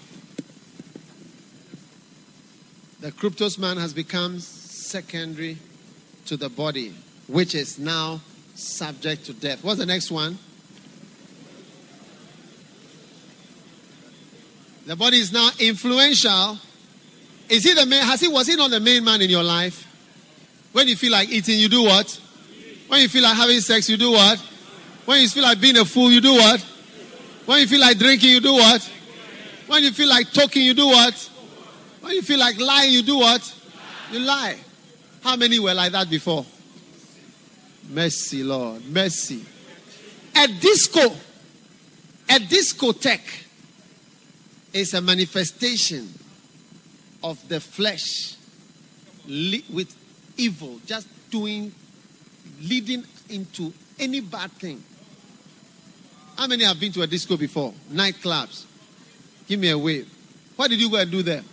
The 3.00 3.12
cryptos 3.12 3.60
man 3.60 3.78
has 3.78 3.94
become 3.94 4.40
secondary 4.40 5.58
to 6.26 6.38
the 6.38 6.50
body, 6.50 6.94
which 7.28 7.54
is 7.54 7.78
now 7.78 8.22
subject 8.56 9.26
to 9.26 9.34
death. 9.34 9.64
What's 9.64 9.80
the 9.80 9.86
next 9.86 10.10
one? 10.10 10.40
The 14.88 14.96
body 14.96 15.18
is 15.18 15.34
now 15.34 15.50
influential. 15.60 16.58
Is 17.50 17.66
he 17.66 17.74
the 17.74 17.86
main? 17.86 18.02
Has 18.04 18.22
he 18.22 18.30
was 18.30 18.48
he 18.48 18.56
not 18.56 18.72
the 18.72 18.80
main 18.80 19.04
man 19.04 19.22
in 19.22 19.30
your 19.30 19.44
life? 19.44 19.86
When 20.72 20.88
you 20.88 20.96
feel 20.96 21.12
like 21.12 21.28
eating, 21.28 21.60
you 21.60 21.68
do 21.68 21.84
what? 21.84 22.10
When 22.88 23.02
you 23.02 23.10
feel 23.10 23.24
like 23.24 23.36
having 23.36 23.60
sex, 23.60 23.90
you 23.90 23.98
do 23.98 24.12
what? 24.12 24.40
When 25.04 25.20
you 25.20 25.28
feel 25.28 25.44
like 25.44 25.60
being 25.60 25.76
a 25.76 25.84
fool, 25.84 26.10
you 26.10 26.22
do 26.22 26.32
what? 26.32 26.62
When 27.46 27.60
you 27.60 27.68
feel 27.68 27.82
like 27.82 27.98
drinking, 27.98 28.30
you 28.30 28.40
do 28.40 28.54
what? 28.54 28.82
When 29.68 29.84
you 29.84 29.92
feel 29.92 30.08
like 30.08 30.32
talking, 30.32 30.64
you 30.64 30.74
do 30.74 30.88
what? 30.88 31.32
When 32.00 32.14
you 32.14 32.22
feel 32.22 32.40
like 32.40 32.58
lying, 32.58 32.94
you 32.94 33.04
do 33.04 33.18
what? 33.18 33.56
You 34.14 34.20
lie. 34.20 34.58
How 35.22 35.36
many 35.36 35.60
were 35.60 35.74
like 35.74 35.92
that 35.92 36.10
before? 36.10 36.46
Mercy, 37.90 38.42
Lord. 38.42 38.86
Mercy. 38.86 39.44
A 40.34 40.48
disco, 40.48 41.14
a 42.30 42.40
discotheque 42.40 43.47
is 44.74 44.94
a 44.94 45.02
manifestation 45.02 46.14
of 47.24 47.48
the 47.50 47.60
flesh 47.60 48.36
with 49.28 49.96
evil, 50.38 50.80
just 50.86 51.08
doing, 51.30 51.74
leading 52.62 53.04
into 53.30 53.74
any 54.00 54.22
bad 54.22 54.52
thing. 54.54 54.84
How 56.38 56.48
many 56.48 56.64
have 56.64 56.80
been 56.80 56.92
to 56.94 57.02
a 57.02 57.08
disco 57.08 57.36
before? 57.36 57.74
Nightclubs. 57.92 58.66
Give 59.48 59.60
me 59.60 59.70
a 59.72 59.78
wave. 59.78 60.08
What 60.56 60.70
did 60.70 60.80
you 60.80 60.90
go 60.90 60.98
and 60.98 61.10
do 61.10 61.24
there? 61.24 61.44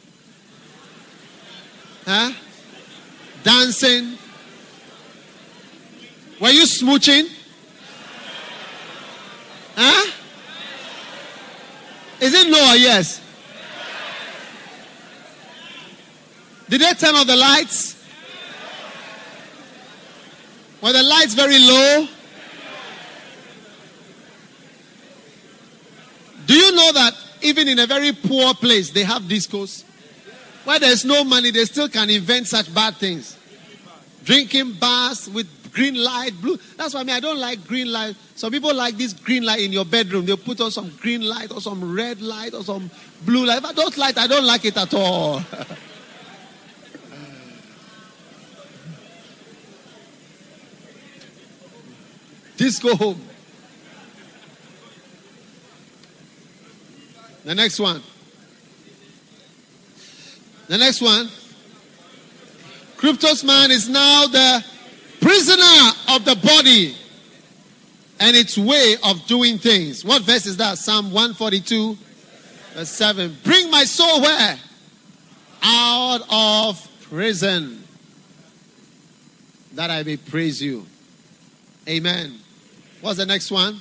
Huh? 2.05 2.33
Dancing. 3.43 4.19
Were 6.41 6.51
you 6.51 6.65
smooching? 6.65 7.29
Huh? 9.77 10.11
Is 12.21 12.35
it 12.35 12.49
no 12.51 12.73
or 12.73 12.77
yes? 12.77 13.21
Did 16.69 16.81
they 16.81 16.93
turn 16.95 17.15
off 17.15 17.27
the 17.27 17.37
lights? 17.37 17.95
Were 20.81 20.93
the 20.93 21.03
lights 21.03 21.35
very 21.35 21.59
low? 21.59 22.09
Do 26.47 26.55
you 26.55 26.73
know 26.75 26.93
that 26.93 27.15
even 27.43 27.69
in 27.69 27.79
a 27.79 27.87
very 27.87 28.13
poor 28.13 28.55
place, 28.55 28.91
they 28.91 29.03
have 29.03 29.23
discos? 29.23 29.85
Where 30.65 30.79
there's 30.79 31.05
no 31.05 31.25
money, 31.25 31.51
they 31.51 31.65
still 31.65 31.89
can 31.89 32.11
invent 32.11 32.49
such 32.49 32.73
bad 32.75 32.97
things. 32.97 33.37
Drinking 34.25 34.73
bars 34.73 35.29
with 35.29 35.47
green 35.75 35.97
light, 35.97 36.33
blue. 36.41 36.57
That's 36.77 36.95
why 36.95 37.01
I 37.01 37.05
mean 37.05 37.17
I 37.17 37.21
don't 37.21 37.39
like 37.39 37.67
green 37.67 37.93
light. 37.93 38.17
Some 38.37 38.51
people 38.53 38.73
like 38.73 38.97
this 38.97 39.13
green 39.13 39.45
light 39.45 39.61
in 39.61 39.73
your 39.73 39.85
bedroom. 39.85 40.25
They 40.25 40.35
put 40.37 40.61
on 40.61 40.71
some 40.71 40.91
green 41.01 41.21
light 41.23 41.53
or 41.53 41.61
some 41.61 41.95
red 41.95 42.23
light 42.23 42.55
or 42.55 42.63
some 42.63 42.91
blue 43.27 43.45
light. 43.45 43.59
If 43.59 43.65
I 43.67 43.73
don't 43.73 43.99
like 43.99 44.17
I 44.17 44.27
don't 44.27 44.47
like 44.47 44.65
it 44.65 44.77
at 44.77 44.95
all. 44.95 45.43
Disco 52.57 52.95
home. 52.95 53.21
The 57.45 57.55
next 57.55 57.81
one. 57.81 58.01
The 60.69 60.79
next 60.79 61.03
one. 61.03 61.29
Cryptos 62.97 63.45
man 63.45 63.71
is 63.71 63.89
now 63.89 64.27
the 64.29 64.65
prisoner 65.21 65.64
of 66.15 66.25
the 66.25 66.37
body 66.37 66.95
and 68.21 68.37
its 68.37 68.57
way 68.57 68.97
of 69.03 69.27
doing 69.27 69.59
things. 69.59 70.05
What 70.05 70.23
verse 70.23 70.47
is 70.47 70.57
that? 70.59 70.79
Psalm 70.79 71.07
142, 71.07 71.99
verse 72.75 72.89
7. 72.89 73.37
Bring 73.43 73.71
my 73.71 73.85
soul 73.85 74.23
where? 74.23 74.59
Out 75.63 76.21
of 76.31 76.89
prison, 77.03 77.83
that 79.73 79.91
I 79.91 80.03
may 80.03 80.17
praise 80.17 80.63
you. 80.63 80.87
Amen. 81.89 82.39
What's 83.01 83.19
the 83.19 83.27
next 83.27 83.51
one? 83.51 83.81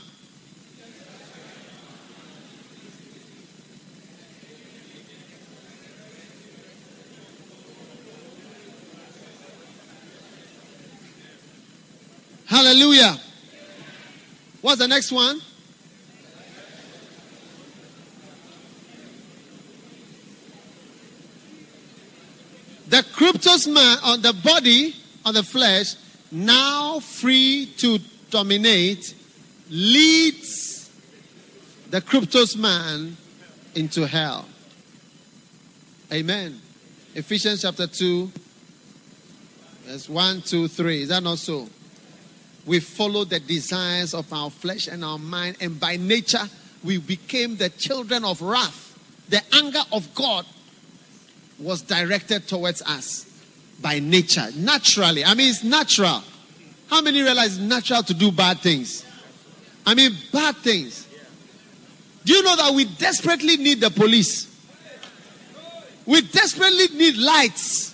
Hallelujah. 12.63 13.19
What's 14.61 14.79
the 14.79 14.87
next 14.87 15.11
one? 15.11 15.41
The 22.87 23.03
cryptos 23.13 23.67
man 23.67 23.97
on 24.01 24.21
the 24.21 24.31
body, 24.31 24.95
on 25.25 25.33
the 25.33 25.43
flesh, 25.43 25.95
now 26.31 27.01
free 27.01 27.69
to 27.79 27.99
dominate, 28.29 29.13
leads 29.69 30.89
the 31.89 31.99
cryptos 31.99 32.55
man 32.55 33.17
into 33.75 34.07
hell. 34.07 34.45
Amen. 36.13 36.61
Ephesians 37.13 37.63
chapter 37.63 37.87
2, 37.87 38.31
verse 39.85 40.07
1, 40.07 40.41
2, 40.43 40.69
3. 40.69 41.01
Is 41.01 41.09
that 41.09 41.21
not 41.21 41.39
so? 41.39 41.67
We 42.65 42.79
follow 42.79 43.25
the 43.25 43.39
desires 43.39 44.13
of 44.13 44.31
our 44.31 44.49
flesh 44.49 44.87
and 44.87 45.03
our 45.03 45.19
mind, 45.19 45.57
and 45.59 45.79
by 45.79 45.97
nature 45.97 46.49
we 46.83 46.97
became 46.97 47.57
the 47.57 47.69
children 47.69 48.23
of 48.23 48.41
wrath. 48.41 48.97
The 49.29 49.41
anger 49.53 49.81
of 49.91 50.13
God 50.15 50.45
was 51.59 51.81
directed 51.81 52.47
towards 52.47 52.81
us 52.81 53.25
by 53.81 53.99
nature, 53.99 54.47
naturally. 54.55 55.23
I 55.23 55.33
mean, 55.33 55.49
it's 55.49 55.63
natural. 55.63 56.23
How 56.87 57.01
many 57.01 57.21
realize 57.21 57.57
it's 57.57 57.57
natural 57.57 58.03
to 58.03 58.13
do 58.13 58.31
bad 58.31 58.59
things? 58.59 59.05
I 59.85 59.95
mean, 59.95 60.11
bad 60.31 60.55
things. 60.57 61.07
Do 62.25 62.33
you 62.33 62.43
know 62.43 62.55
that 62.55 62.73
we 62.73 62.85
desperately 62.85 63.57
need 63.57 63.81
the 63.81 63.89
police? 63.89 64.49
We 66.05 66.21
desperately 66.21 66.97
need 66.97 67.17
lights. 67.17 67.93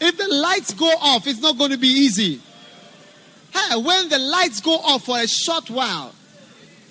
If 0.00 0.16
the 0.18 0.28
lights 0.28 0.74
go 0.74 0.88
off, 1.00 1.26
it's 1.26 1.40
not 1.40 1.58
going 1.58 1.70
to 1.70 1.78
be 1.78 1.88
easy. 1.88 2.40
Hey, 3.56 3.76
when 3.76 4.08
the 4.10 4.18
lights 4.18 4.60
go 4.60 4.74
off 4.74 5.04
for 5.04 5.18
a 5.18 5.26
short 5.26 5.70
while, 5.70 6.14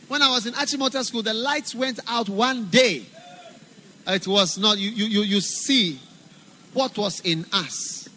when 0.08 0.22
I 0.22 0.30
was 0.30 0.48
in 0.48 0.54
Achimota 0.54 1.04
school, 1.04 1.22
the 1.22 1.34
lights 1.34 1.76
went 1.76 2.00
out 2.08 2.28
one 2.28 2.66
day. 2.66 3.06
It 4.08 4.28
was 4.28 4.58
not, 4.58 4.78
you, 4.78 4.90
you, 4.90 5.22
you, 5.22 5.42
see 5.42 6.00
what 6.74 6.98
was 6.98 7.20
in 7.22 7.46
us. 7.52 8.08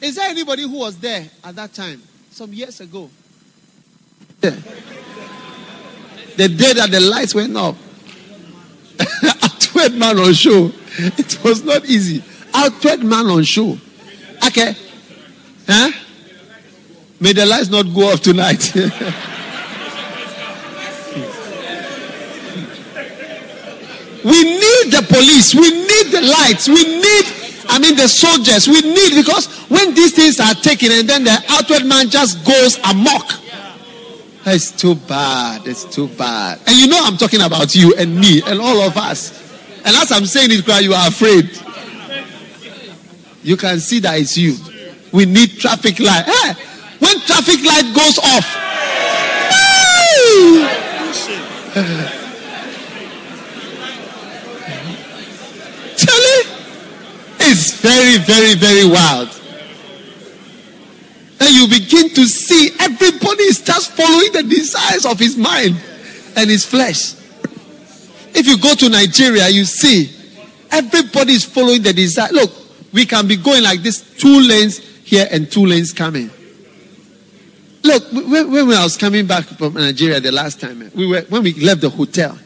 Is 0.00 0.16
there 0.16 0.28
anybody 0.28 0.62
who 0.62 0.78
was 0.78 0.96
there 0.98 1.28
at 1.44 1.56
that 1.56 1.72
time, 1.72 2.02
some 2.30 2.52
years 2.52 2.80
ago? 2.80 3.08
Yeah. 4.42 4.50
The 6.36 6.48
day 6.48 6.72
that 6.72 6.90
the 6.90 7.00
lights 7.00 7.34
went 7.34 7.56
off, 7.56 7.76
outward 9.42 9.94
man 9.94 10.18
on 10.18 10.32
show. 10.32 10.72
It 10.98 11.42
was 11.44 11.64
not 11.64 11.84
easy. 11.84 12.22
Outward 12.54 13.04
man 13.04 13.26
on 13.26 13.44
show. 13.44 13.78
Okay. 14.46 14.74
Huh? 15.68 15.92
May 17.22 17.32
the 17.32 17.46
lights 17.46 17.70
not 17.70 17.84
go 17.94 18.10
off 18.10 18.20
tonight. 18.20 18.72
we 18.74 18.82
need 24.42 24.90
the 24.90 25.06
police. 25.08 25.54
We 25.54 25.70
need 25.70 26.06
the 26.10 26.20
lights. 26.20 26.66
We 26.66 26.82
need, 26.82 27.24
I 27.68 27.78
mean, 27.78 27.94
the 27.94 28.08
soldiers. 28.08 28.66
We 28.66 28.80
need, 28.80 29.14
because 29.14 29.46
when 29.70 29.94
these 29.94 30.16
things 30.16 30.40
are 30.40 30.52
taken 30.54 30.90
and 30.90 31.08
then 31.08 31.22
the 31.22 31.38
outward 31.48 31.86
man 31.86 32.10
just 32.10 32.44
goes 32.44 32.78
amok. 32.90 33.30
It's 34.44 34.72
too 34.72 34.96
bad. 34.96 35.64
It's 35.64 35.84
too 35.84 36.08
bad. 36.08 36.58
And 36.66 36.76
you 36.76 36.88
know 36.88 36.98
I'm 37.04 37.16
talking 37.16 37.42
about 37.42 37.72
you 37.76 37.94
and 37.96 38.18
me 38.18 38.42
and 38.44 38.60
all 38.60 38.80
of 38.80 38.96
us. 38.96 39.30
And 39.84 39.94
as 39.94 40.10
I'm 40.10 40.26
saying 40.26 40.50
it, 40.50 40.66
you 40.82 40.92
are 40.92 41.06
afraid. 41.06 41.56
You 43.44 43.56
can 43.56 43.78
see 43.78 44.00
that 44.00 44.18
it's 44.18 44.36
you. 44.36 44.56
We 45.12 45.24
need 45.24 45.50
traffic 45.60 46.00
light. 46.00 46.24
Hey, 46.24 46.71
when 47.12 47.20
traffic 47.26 47.62
light 47.64 47.94
goes 47.94 48.18
off, 48.18 48.46
Charlie, 55.96 56.42
it's 57.40 57.80
very, 57.80 58.18
very, 58.18 58.54
very 58.54 58.88
wild. 58.88 59.28
And 61.40 61.50
you 61.50 61.66
begin 61.68 62.08
to 62.10 62.26
see 62.26 62.70
everybody 62.80 63.52
just 63.52 63.92
following 63.92 64.32
the 64.32 64.44
desires 64.44 65.04
of 65.04 65.18
his 65.18 65.36
mind 65.36 65.76
and 66.36 66.48
his 66.48 66.64
flesh. 66.64 67.14
If 68.34 68.46
you 68.46 68.56
go 68.58 68.74
to 68.74 68.88
Nigeria, 68.88 69.48
you 69.48 69.64
see 69.64 70.10
everybody 70.70 71.34
is 71.34 71.44
following 71.44 71.82
the 71.82 71.92
desire. 71.92 72.30
Look, 72.32 72.50
we 72.92 73.04
can 73.04 73.26
be 73.26 73.36
going 73.36 73.64
like 73.64 73.82
this 73.82 74.16
two 74.18 74.40
lanes 74.40 74.78
here 74.78 75.28
and 75.30 75.50
two 75.50 75.66
lanes 75.66 75.92
coming. 75.92 76.30
Look, 77.84 78.12
when, 78.12 78.50
when 78.50 78.70
I 78.72 78.84
was 78.84 78.96
coming 78.96 79.26
back 79.26 79.44
from 79.44 79.74
Nigeria 79.74 80.20
the 80.20 80.32
last 80.32 80.60
time, 80.60 80.90
we 80.94 81.06
were 81.06 81.22
when 81.22 81.42
we 81.42 81.52
left 81.54 81.80
the 81.80 81.90
hotel, 81.90 82.38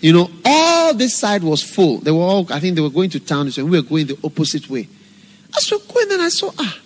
you 0.00 0.12
know, 0.12 0.30
all 0.44 0.94
this 0.94 1.16
side 1.16 1.42
was 1.42 1.62
full. 1.62 1.98
They 1.98 2.10
were 2.10 2.18
all, 2.18 2.52
I 2.52 2.60
think 2.60 2.74
they 2.74 2.82
were 2.82 2.90
going 2.90 3.10
to 3.10 3.20
town, 3.20 3.46
and 3.56 3.70
we 3.70 3.78
were 3.78 3.86
going 3.86 4.06
the 4.06 4.18
opposite 4.24 4.68
way. 4.68 4.88
We 4.88 5.76
were 5.76 5.84
going, 5.92 6.12
and 6.12 6.22
I 6.22 6.28
saw, 6.28 6.50
ah, 6.58 6.78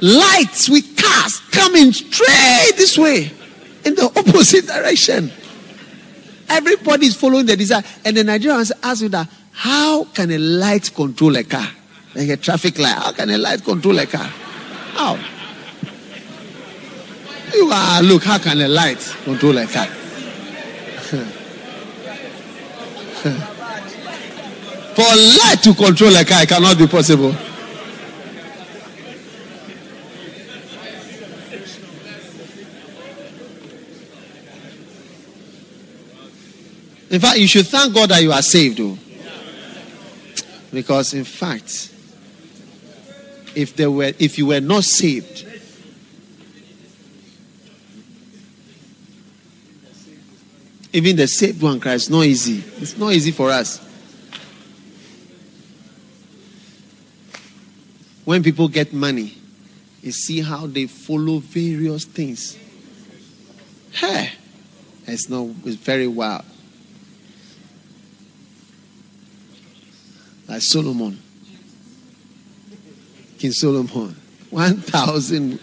lights 0.00 0.68
with 0.68 0.96
cars 0.96 1.40
coming 1.50 1.92
straight 1.92 2.72
this 2.76 2.98
way 2.98 3.30
in 3.84 3.94
the 3.94 4.04
opposite 4.16 4.66
direction. 4.66 5.32
Everybody 6.48 7.06
is 7.06 7.16
following 7.16 7.46
the 7.46 7.56
desire. 7.56 7.82
And 8.04 8.16
the 8.16 8.22
Nigerians 8.22 8.72
ask 8.82 9.02
you 9.02 9.08
that, 9.10 9.28
how 9.52 10.04
can 10.04 10.30
a 10.30 10.38
light 10.38 10.94
control 10.94 11.36
a 11.36 11.44
car? 11.44 11.66
Like 12.14 12.28
a 12.28 12.36
traffic 12.36 12.78
light. 12.78 12.94
How 12.94 13.12
can 13.12 13.30
a 13.30 13.38
light 13.38 13.64
control 13.64 13.98
a 13.98 14.06
car? 14.06 14.24
How? 14.92 15.18
You 17.54 17.70
are, 17.70 18.02
look, 18.02 18.24
how 18.24 18.38
can 18.38 18.60
a 18.60 18.68
light 18.68 18.98
control 19.24 19.58
a 19.58 19.66
car? 19.66 19.86
For 24.94 25.02
light 25.02 25.58
to 25.62 25.74
control 25.74 26.16
a 26.16 26.24
car, 26.24 26.42
it 26.42 26.48
cannot 26.48 26.78
be 26.78 26.86
possible. 26.86 27.34
In 37.10 37.20
fact, 37.20 37.38
you 37.38 37.46
should 37.46 37.66
thank 37.66 37.92
God 37.94 38.08
that 38.08 38.22
you 38.22 38.32
are 38.32 38.40
saved, 38.40 38.78
though. 38.78 38.96
Because 40.72 41.12
in 41.12 41.24
fact, 41.24 41.92
if 43.54 43.76
there 43.76 43.90
were 43.90 44.12
if 44.18 44.38
you 44.38 44.46
were 44.46 44.60
not 44.60 44.84
saved, 44.84 45.46
even 50.92 51.16
the 51.16 51.26
saved 51.26 51.62
one 51.62 51.80
cries, 51.80 52.10
not 52.10 52.24
easy. 52.24 52.62
It's 52.80 52.96
not 52.96 53.12
easy 53.12 53.30
for 53.30 53.50
us. 53.50 53.78
When 58.24 58.42
people 58.42 58.68
get 58.68 58.92
money, 58.92 59.36
you 60.02 60.12
see 60.12 60.40
how 60.40 60.66
they 60.66 60.86
follow 60.86 61.38
various 61.38 62.04
things. 62.04 62.58
Hey, 63.92 64.32
it's 65.06 65.28
not 65.28 65.48
it's 65.64 65.76
very 65.76 66.06
wild. 66.06 66.44
Like 70.48 70.62
Solomon. 70.62 71.18
King 73.38 73.52
Solomon. 73.52 74.16
1,000 74.50 75.58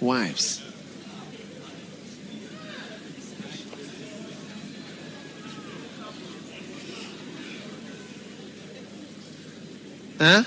wives. 0.00 0.63
Huh? 10.24 10.42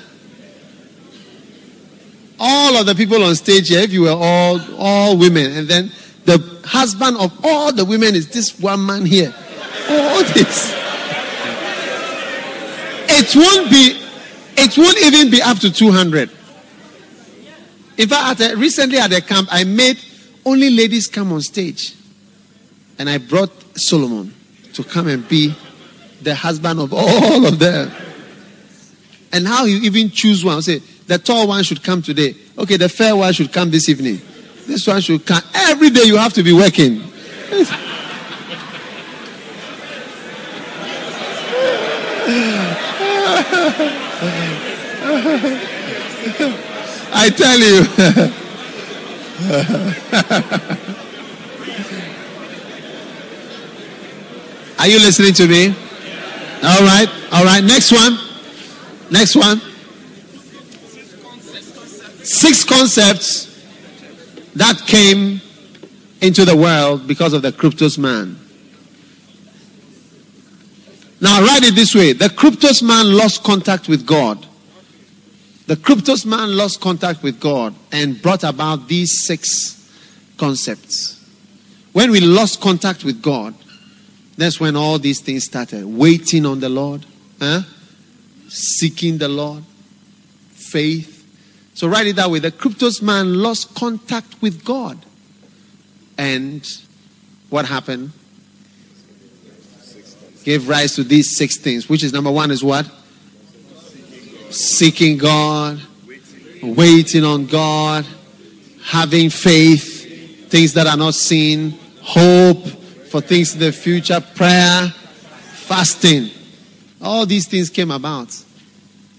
All 2.39 2.77
of 2.77 2.87
the 2.87 2.95
people 2.95 3.23
on 3.23 3.35
stage 3.35 3.69
here, 3.69 3.81
if 3.81 3.91
you 3.91 4.03
were 4.03 4.17
all 4.17 4.59
all 4.75 5.17
women, 5.17 5.51
and 5.51 5.67
then 5.67 5.91
the 6.25 6.39
husband 6.65 7.17
of 7.17 7.31
all 7.45 7.71
the 7.71 7.85
women 7.85 8.15
is 8.15 8.27
this 8.29 8.59
one 8.59 8.83
man 8.83 9.05
here. 9.05 9.33
All 9.89 10.23
this. 10.23 10.73
It 13.09 13.35
won't 13.35 13.69
be, 13.69 13.99
it 14.57 14.77
won't 14.77 14.97
even 15.05 15.29
be 15.31 15.41
up 15.41 15.59
to 15.59 15.71
200. 15.71 16.29
In 17.97 18.09
fact, 18.09 18.41
at 18.41 18.51
a, 18.51 18.55
recently 18.55 18.97
at 18.97 19.09
the 19.11 19.21
camp, 19.21 19.47
I 19.51 19.63
made 19.63 19.99
only 20.45 20.69
ladies 20.69 21.07
come 21.07 21.31
on 21.33 21.41
stage. 21.41 21.93
And 22.97 23.09
I 23.09 23.19
brought 23.19 23.51
Solomon 23.77 24.33
to 24.73 24.83
come 24.83 25.07
and 25.07 25.27
be 25.27 25.55
the 26.21 26.33
husband 26.33 26.79
of 26.79 26.93
all 26.93 27.45
of 27.45 27.59
them. 27.59 27.91
And 29.37 29.47
how 29.47 29.65
you 29.65 29.77
even 29.83 30.09
choose 30.09 30.43
one. 30.43 30.63
Say, 30.63 30.79
the 31.05 31.19
tall 31.19 31.47
one 31.47 31.63
should 31.63 31.83
come 31.83 32.01
today. 32.01 32.35
Okay, 32.57 32.75
the 32.75 32.89
fair 32.89 33.15
one 33.15 33.31
should 33.33 33.53
come 33.53 33.69
this 33.69 33.87
evening. 33.87 34.19
This 34.65 34.87
one 34.87 34.99
should 34.99 35.23
come. 35.27 35.43
Every 35.53 35.91
day 35.91 36.05
you 36.05 36.17
have 36.17 36.33
to 36.33 36.41
be 36.41 36.53
working. 36.53 37.03
I 47.13 47.29
tell 47.29 47.59
you. 47.59 47.85
Are 54.79 54.87
you 54.87 54.97
listening 54.97 55.35
to 55.35 55.47
me? 55.47 55.67
All 56.63 56.81
right. 56.81 57.07
All 57.31 57.45
right. 57.45 57.63
Next 57.63 57.91
one. 57.91 58.26
Next 59.09 59.35
one. 59.35 59.61
Six 62.23 62.63
concepts 62.63 63.45
that 64.55 64.77
came 64.85 65.41
into 66.21 66.43
the 66.45 66.55
world 66.55 67.07
because 67.07 67.33
of 67.33 67.41
the 67.41 67.51
cryptos 67.51 67.97
man. 67.97 68.37
Now, 71.19 71.41
write 71.41 71.63
it 71.63 71.75
this 71.75 71.95
way 71.95 72.13
the 72.13 72.25
cryptos 72.25 72.83
man 72.83 73.15
lost 73.15 73.43
contact 73.43 73.87
with 73.87 74.05
God. 74.05 74.45
The 75.67 75.75
cryptos 75.75 76.25
man 76.25 76.55
lost 76.55 76.79
contact 76.81 77.23
with 77.23 77.39
God 77.39 77.75
and 77.91 78.21
brought 78.21 78.43
about 78.43 78.87
these 78.87 79.25
six 79.25 79.75
concepts. 80.37 81.13
When 81.93 82.11
we 82.11 82.19
lost 82.19 82.61
contact 82.61 83.03
with 83.03 83.21
God, 83.21 83.53
that's 84.37 84.59
when 84.59 84.75
all 84.75 84.99
these 84.99 85.19
things 85.19 85.45
started. 85.45 85.85
Waiting 85.85 86.45
on 86.45 86.59
the 86.59 86.69
Lord, 86.69 87.05
huh? 87.39 87.61
Seeking 88.47 89.17
the 89.17 89.27
Lord, 89.27 89.63
faith, 90.51 91.17
So 91.77 91.87
write 91.87 92.07
it 92.07 92.15
that 92.15 92.31
way. 92.31 92.39
The 92.39 92.51
Kryptos 92.51 93.03
man 93.03 93.35
lost 93.35 93.75
contact 93.75 94.41
with 94.41 94.65
God. 94.65 94.97
And 96.17 96.67
what 97.51 97.67
happened? 97.67 98.13
Gave 100.43 100.67
rise 100.67 100.95
to 100.95 101.03
these 101.03 101.37
six 101.37 101.57
things, 101.57 101.87
which 101.87 102.03
is 102.03 102.13
number 102.13 102.31
one 102.31 102.49
is 102.49 102.63
what? 102.63 102.89
Seeking 104.49 105.19
God, 105.19 105.79
waiting 106.63 107.23
on 107.23 107.45
God, 107.45 108.07
having 108.83 109.29
faith, 109.29 110.49
things 110.49 110.73
that 110.73 110.87
are 110.87 110.97
not 110.97 111.13
seen, 111.13 111.77
hope 112.01 112.65
for 113.11 113.21
things 113.21 113.53
in 113.53 113.59
the 113.59 113.71
future, 113.71 114.19
prayer, 114.19 114.87
fasting. 114.87 116.31
All 117.01 117.25
these 117.25 117.47
things 117.47 117.69
came 117.69 117.91
about 117.91 118.31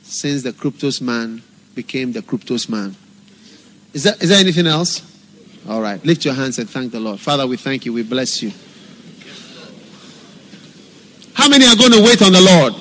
since 0.03 0.43
the 0.43 0.53
Kryptos 0.53 1.01
man 1.01 1.43
became 1.75 2.13
the 2.13 2.21
Kryptos 2.21 2.69
man. 2.69 2.97
Is 3.93 4.05
there, 4.05 4.15
is 4.21 4.31
there 4.31 4.39
anything 4.39 4.67
else? 4.67 5.03
All 5.69 5.81
right. 5.81 6.03
Lift 6.05 6.25
your 6.25 6.35
hands 6.35 6.59
and 6.59 6.69
thank 6.69 6.93
the 6.93 7.01
Lord. 7.01 7.21
Father, 7.21 7.47
we 7.47 7.57
thank 7.57 7.85
you. 7.85 7.93
We 7.93 8.03
bless 8.03 8.43
you. 8.43 8.53
How 11.35 11.49
many 11.49 11.67
are 11.67 11.77
going 11.77 11.93
to 11.93 12.03
wait 12.03 12.21
on 12.23 12.33
the 12.33 12.41
Lord? 12.41 12.75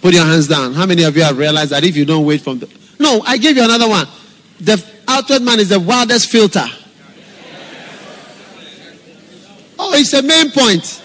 Put 0.00 0.14
your 0.14 0.24
hands 0.24 0.46
down. 0.48 0.72
How 0.72 0.86
many 0.86 1.02
of 1.02 1.16
you 1.16 1.22
have 1.22 1.36
realized 1.36 1.70
that 1.70 1.84
if 1.84 1.96
you 1.96 2.04
don't 2.04 2.24
wait 2.24 2.40
from 2.40 2.58
the. 2.58 2.68
No, 2.98 3.22
I 3.26 3.38
gave 3.38 3.56
you 3.56 3.64
another 3.64 3.88
one. 3.88 4.06
The 4.60 4.84
outward 5.08 5.42
man 5.42 5.60
is 5.60 5.68
the 5.68 5.80
wildest 5.80 6.30
filter. 6.30 6.64
It's 9.98 10.12
a 10.12 10.20
main 10.20 10.50
point. 10.50 11.02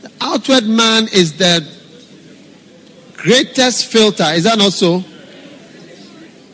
The 0.00 0.10
outward 0.18 0.64
man 0.64 1.08
is 1.12 1.36
the 1.36 1.68
greatest 3.14 3.86
filter. 3.86 4.24
Is 4.32 4.44
that 4.44 4.56
not 4.56 4.72
so? 4.72 5.04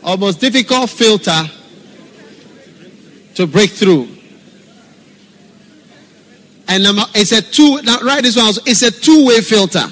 Almost 0.02 0.40
difficult 0.40 0.90
filter 0.90 1.44
to 3.36 3.46
break 3.46 3.70
through. 3.70 4.08
And 6.66 6.82
it's 7.14 7.30
a 7.30 7.40
two, 7.40 7.82
now 7.82 8.00
write 8.00 8.24
this 8.24 8.34
one 8.34 8.46
also, 8.46 8.62
it's 8.66 8.82
a 8.82 8.90
two 8.90 9.26
way 9.26 9.40
filter. 9.42 9.84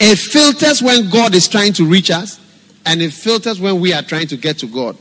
It 0.00 0.16
filters 0.16 0.80
when 0.80 1.10
God 1.10 1.34
is 1.34 1.48
trying 1.48 1.74
to 1.74 1.84
reach 1.84 2.10
us, 2.10 2.40
and 2.86 3.02
it 3.02 3.12
filters 3.12 3.60
when 3.60 3.78
we 3.78 3.92
are 3.92 4.02
trying 4.02 4.28
to 4.28 4.38
get 4.38 4.56
to 4.58 4.66
God. 4.66 4.96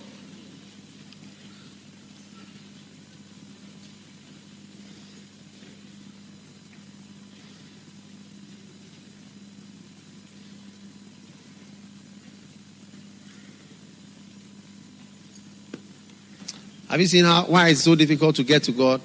Have 16.97 17.01
you 17.03 17.07
seen 17.09 17.25
how 17.25 17.43
why 17.43 17.69
it's 17.69 17.83
so 17.83 17.93
difficult 17.93 18.37
to 18.37 18.43
get 18.43 18.63
to 18.63 18.71
God? 18.71 19.01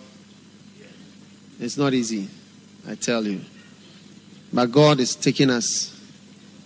It's 1.61 1.77
not 1.77 1.93
easy, 1.93 2.27
I 2.89 2.95
tell 2.95 3.23
you. 3.27 3.43
But 4.51 4.73
God 4.73 4.99
is 4.99 5.15
taking 5.15 5.51
us 5.51 5.95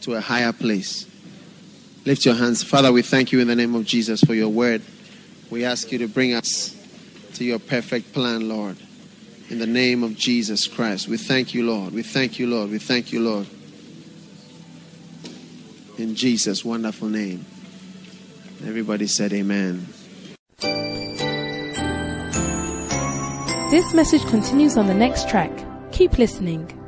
to 0.02 0.14
a 0.14 0.20
higher 0.20 0.52
place. 0.52 1.04
Lift 2.04 2.24
your 2.26 2.36
hands. 2.36 2.62
Father, 2.62 2.92
we 2.92 3.02
thank 3.02 3.32
you 3.32 3.40
in 3.40 3.48
the 3.48 3.56
name 3.56 3.74
of 3.74 3.84
Jesus 3.84 4.20
for 4.20 4.34
your 4.34 4.50
word. 4.50 4.82
We 5.50 5.64
ask 5.64 5.90
you 5.90 5.98
to 5.98 6.06
bring 6.06 6.32
us 6.32 6.76
to 7.34 7.44
your 7.44 7.58
perfect 7.58 8.12
plan, 8.12 8.48
Lord. 8.48 8.76
In 9.50 9.58
the 9.58 9.66
name 9.66 10.04
of 10.04 10.16
Jesus 10.16 10.68
Christ. 10.68 11.08
We 11.08 11.16
thank 11.16 11.54
you, 11.54 11.66
Lord. 11.66 11.92
We 11.92 12.04
thank 12.04 12.38
you, 12.38 12.46
Lord. 12.46 12.70
We 12.70 12.78
thank 12.78 13.10
you, 13.10 13.18
Lord. 13.18 13.48
In 15.98 16.14
Jesus' 16.14 16.64
wonderful 16.64 17.08
name. 17.08 17.44
Everybody 18.64 19.08
said, 19.08 19.32
Amen. 19.32 19.88
This 23.76 23.92
message 23.92 24.24
continues 24.24 24.78
on 24.78 24.86
the 24.86 24.94
next 24.94 25.28
track. 25.28 25.52
Keep 25.92 26.16
listening. 26.16 26.85